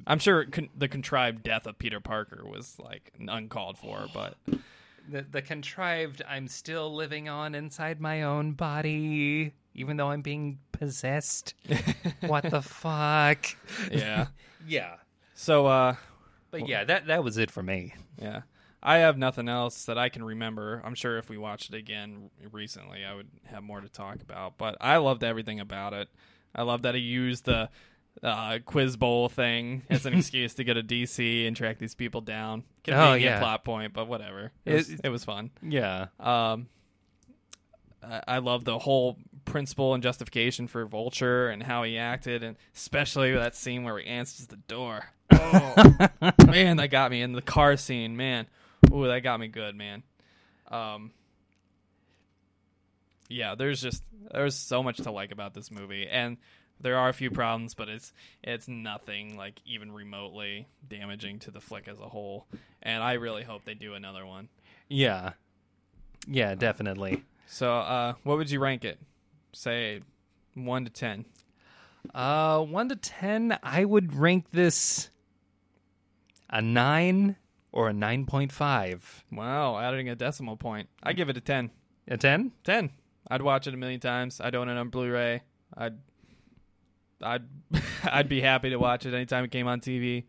[0.06, 4.36] I'm sure con- the contrived death of Peter Parker was like uncalled for, but
[5.08, 10.58] The, the contrived I'm still living on inside my own body, even though I'm being
[10.70, 11.54] possessed.
[12.20, 13.46] what the fuck?
[13.90, 14.26] yeah.
[14.64, 14.94] Yeah.
[15.34, 15.96] So, uh,
[16.52, 17.94] But yeah, that that was it for me.
[18.16, 18.42] yeah,
[18.80, 20.80] I have nothing else that I can remember.
[20.84, 24.56] I'm sure if we watched it again recently, I would have more to talk about.
[24.56, 26.08] But I loved everything about it.
[26.54, 27.70] I love that he used the
[28.22, 32.20] uh, quiz bowl thing as an excuse to get a DC and track these people
[32.20, 32.64] down.
[32.84, 33.38] Convenient yeah.
[33.38, 34.52] plot point, but whatever.
[34.64, 35.50] It was, It- it was fun.
[35.62, 36.06] Yeah.
[36.20, 36.68] Um,
[38.02, 42.56] I I love the whole principle and justification for Vulture and how he acted, and
[42.74, 45.04] especially that scene where he answers the door.
[45.32, 45.74] Oh
[46.46, 47.22] man, that got me.
[47.22, 48.46] in the car scene, man,
[48.92, 50.02] ooh, that got me good, man.
[50.68, 51.12] Um,
[53.28, 54.02] yeah, there's just
[54.32, 56.36] there's so much to like about this movie, and
[56.82, 58.12] there are a few problems, but it's
[58.42, 62.46] it's nothing like even remotely damaging to the flick as a whole.
[62.82, 64.48] And I really hope they do another one.
[64.88, 65.32] Yeah.
[66.26, 67.24] Yeah, definitely.
[67.46, 68.98] So, uh, what would you rank it?
[69.52, 70.00] Say
[70.54, 71.24] one to ten.
[72.14, 75.10] Uh, one to ten, I would rank this
[76.50, 77.36] a nine
[77.70, 79.24] or a nine point five.
[79.30, 80.88] Wow, adding a decimal point.
[81.02, 81.70] I give it a ten.
[82.08, 82.52] A ten?
[82.64, 82.90] Ten.
[83.30, 84.40] I'd watch it a million times.
[84.40, 85.42] I'd own it on Blu-ray.
[85.76, 85.96] I'd,
[87.22, 87.42] I'd,
[88.04, 90.24] I'd be happy to watch it anytime it came on TV.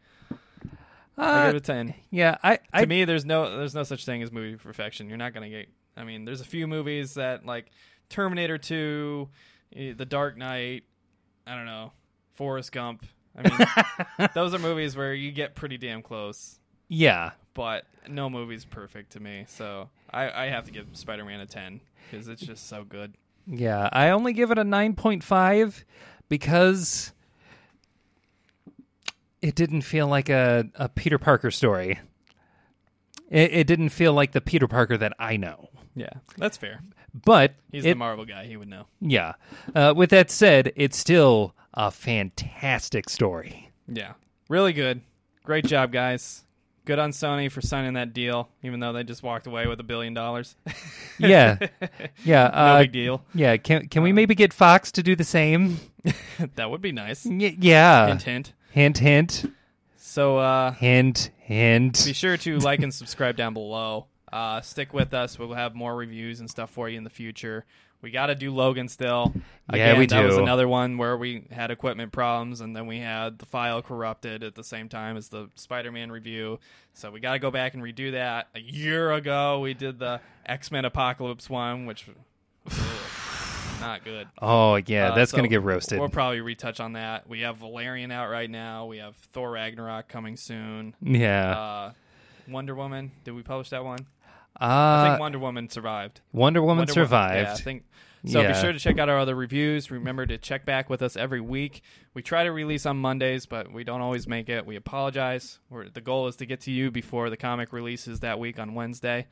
[1.17, 1.93] I Uh, give it a ten.
[2.09, 5.07] yeah, I, To I me, there's no, there's no such thing as movie perfection.
[5.09, 5.69] You're not gonna get.
[5.95, 7.67] I mean, there's a few movies that like
[8.09, 9.29] Terminator Two,
[9.75, 10.83] eh, The Dark Knight.
[11.45, 11.91] I don't know,
[12.33, 13.05] Forrest Gump.
[13.37, 13.49] I
[14.17, 16.59] mean, those are movies where you get pretty damn close.
[16.87, 19.45] yeah, but no movie's perfect to me.
[19.47, 23.13] So I, I have to give Spider Man a 10 because it's just so good.
[23.47, 23.89] yeah.
[23.91, 25.83] I only give it a nine point five
[26.33, 27.13] because
[29.43, 31.99] it didn't feel like a, a Peter Parker story.
[33.29, 35.69] It, it didn't feel like the Peter Parker that I know.
[35.93, 36.81] Yeah, that's fair.
[37.13, 38.45] But He's it, the Marvel guy.
[38.47, 38.87] He would know.
[38.99, 39.33] yeah.
[39.75, 43.69] Uh, with that said, it's still a fantastic story.
[43.87, 44.13] Yeah,
[44.49, 45.01] really good.
[45.43, 46.45] Great job, guys.
[46.85, 49.83] Good on Sony for signing that deal, even though they just walked away with a
[49.83, 50.55] billion dollars.
[51.19, 51.59] Yeah,
[52.25, 53.23] yeah, no uh, big deal.
[53.35, 53.55] yeah.
[53.57, 55.77] Can can we maybe get Fox to do the same?
[56.55, 57.23] that would be nice.
[57.25, 58.07] Y- yeah.
[58.07, 58.53] hint, hint.
[58.71, 59.45] hint, hint,
[59.95, 62.03] So uh, hint, hint.
[62.03, 64.07] be sure to like and subscribe down below.
[64.31, 65.37] Uh, stick with us.
[65.37, 67.63] We'll have more reviews and stuff for you in the future.
[68.03, 69.33] We got to do Logan still.
[69.73, 72.99] Yeah, Again, we That was another one where we had equipment problems, and then we
[72.99, 76.59] had the file corrupted at the same time as the Spider-Man review.
[76.93, 78.49] So we got to go back and redo that.
[78.55, 82.05] A year ago, we did the X-Men Apocalypse one, which
[83.79, 84.27] not good.
[84.41, 85.99] Oh yeah, Uh, that's so gonna get roasted.
[85.99, 87.27] We'll probably retouch on that.
[87.29, 88.85] We have Valerian out right now.
[88.85, 90.93] We have Thor Ragnarok coming soon.
[91.01, 91.51] yeah.
[91.57, 91.91] Uh,
[92.49, 93.11] Wonder Woman.
[93.23, 94.05] Did we publish that one?
[94.59, 96.21] Uh, I think Wonder Woman survived.
[96.31, 97.47] Wonder Woman Wonder Wo- survived.
[97.47, 97.83] yeah, I think.
[98.25, 98.53] So Yeah.
[98.53, 99.91] be sure to check out our other reviews.
[99.91, 101.81] Remember to check back with us every week.
[102.13, 104.65] We try to release on Mondays, but we don't always make it.
[104.65, 105.59] We apologize.
[105.69, 108.75] We're, the goal is to get to you before the comic releases that week on
[108.75, 109.27] Wednesday.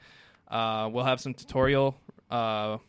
[0.49, 1.97] Uh, we'll have some tutorial
[2.29, 2.79] uh,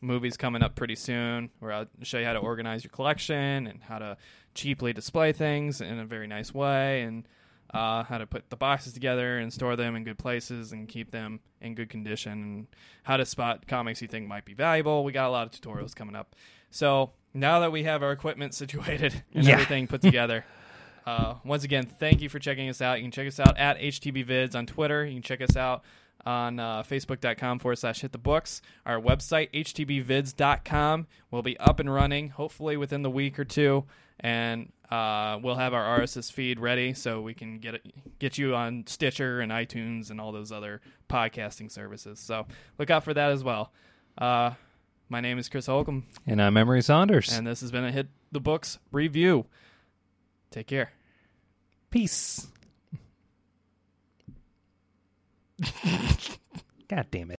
[0.00, 3.82] movies coming up pretty soon where I'll show you how to organize your collection and
[3.82, 4.16] how to
[4.54, 7.26] cheaply display things in a very nice way and
[7.74, 11.10] uh, how to put the boxes together and store them in good places and keep
[11.10, 12.66] them in good condition and
[13.02, 15.04] how to spot comics you think might be valuable.
[15.04, 16.34] We got a lot of tutorials coming up.
[16.70, 19.54] So now that we have our equipment situated and Yeah.
[19.54, 20.44] everything put together,
[21.06, 22.98] uh, once again, thank you for checking us out.
[22.98, 25.04] You can check us out at HTBVids on Twitter.
[25.06, 25.82] You can check us out
[26.24, 28.60] on uh, facebook.com forward slash hit the books.
[28.84, 33.84] Our website, htbvids.com, will be up and running hopefully within the week or two.
[34.18, 37.86] And uh, we'll have our RSS feed ready so we can get it,
[38.18, 42.20] get you on Stitcher and iTunes and all those other podcasting services.
[42.20, 42.46] So
[42.78, 43.72] look out for that as well.
[44.16, 44.52] Uh,
[45.08, 47.32] my name is Chris Holcomb, and I'm Emery Saunders.
[47.32, 49.46] and this has been a Hit the Books review.
[50.50, 50.92] Take care.
[51.90, 52.46] Peace.
[56.88, 57.34] God damn it.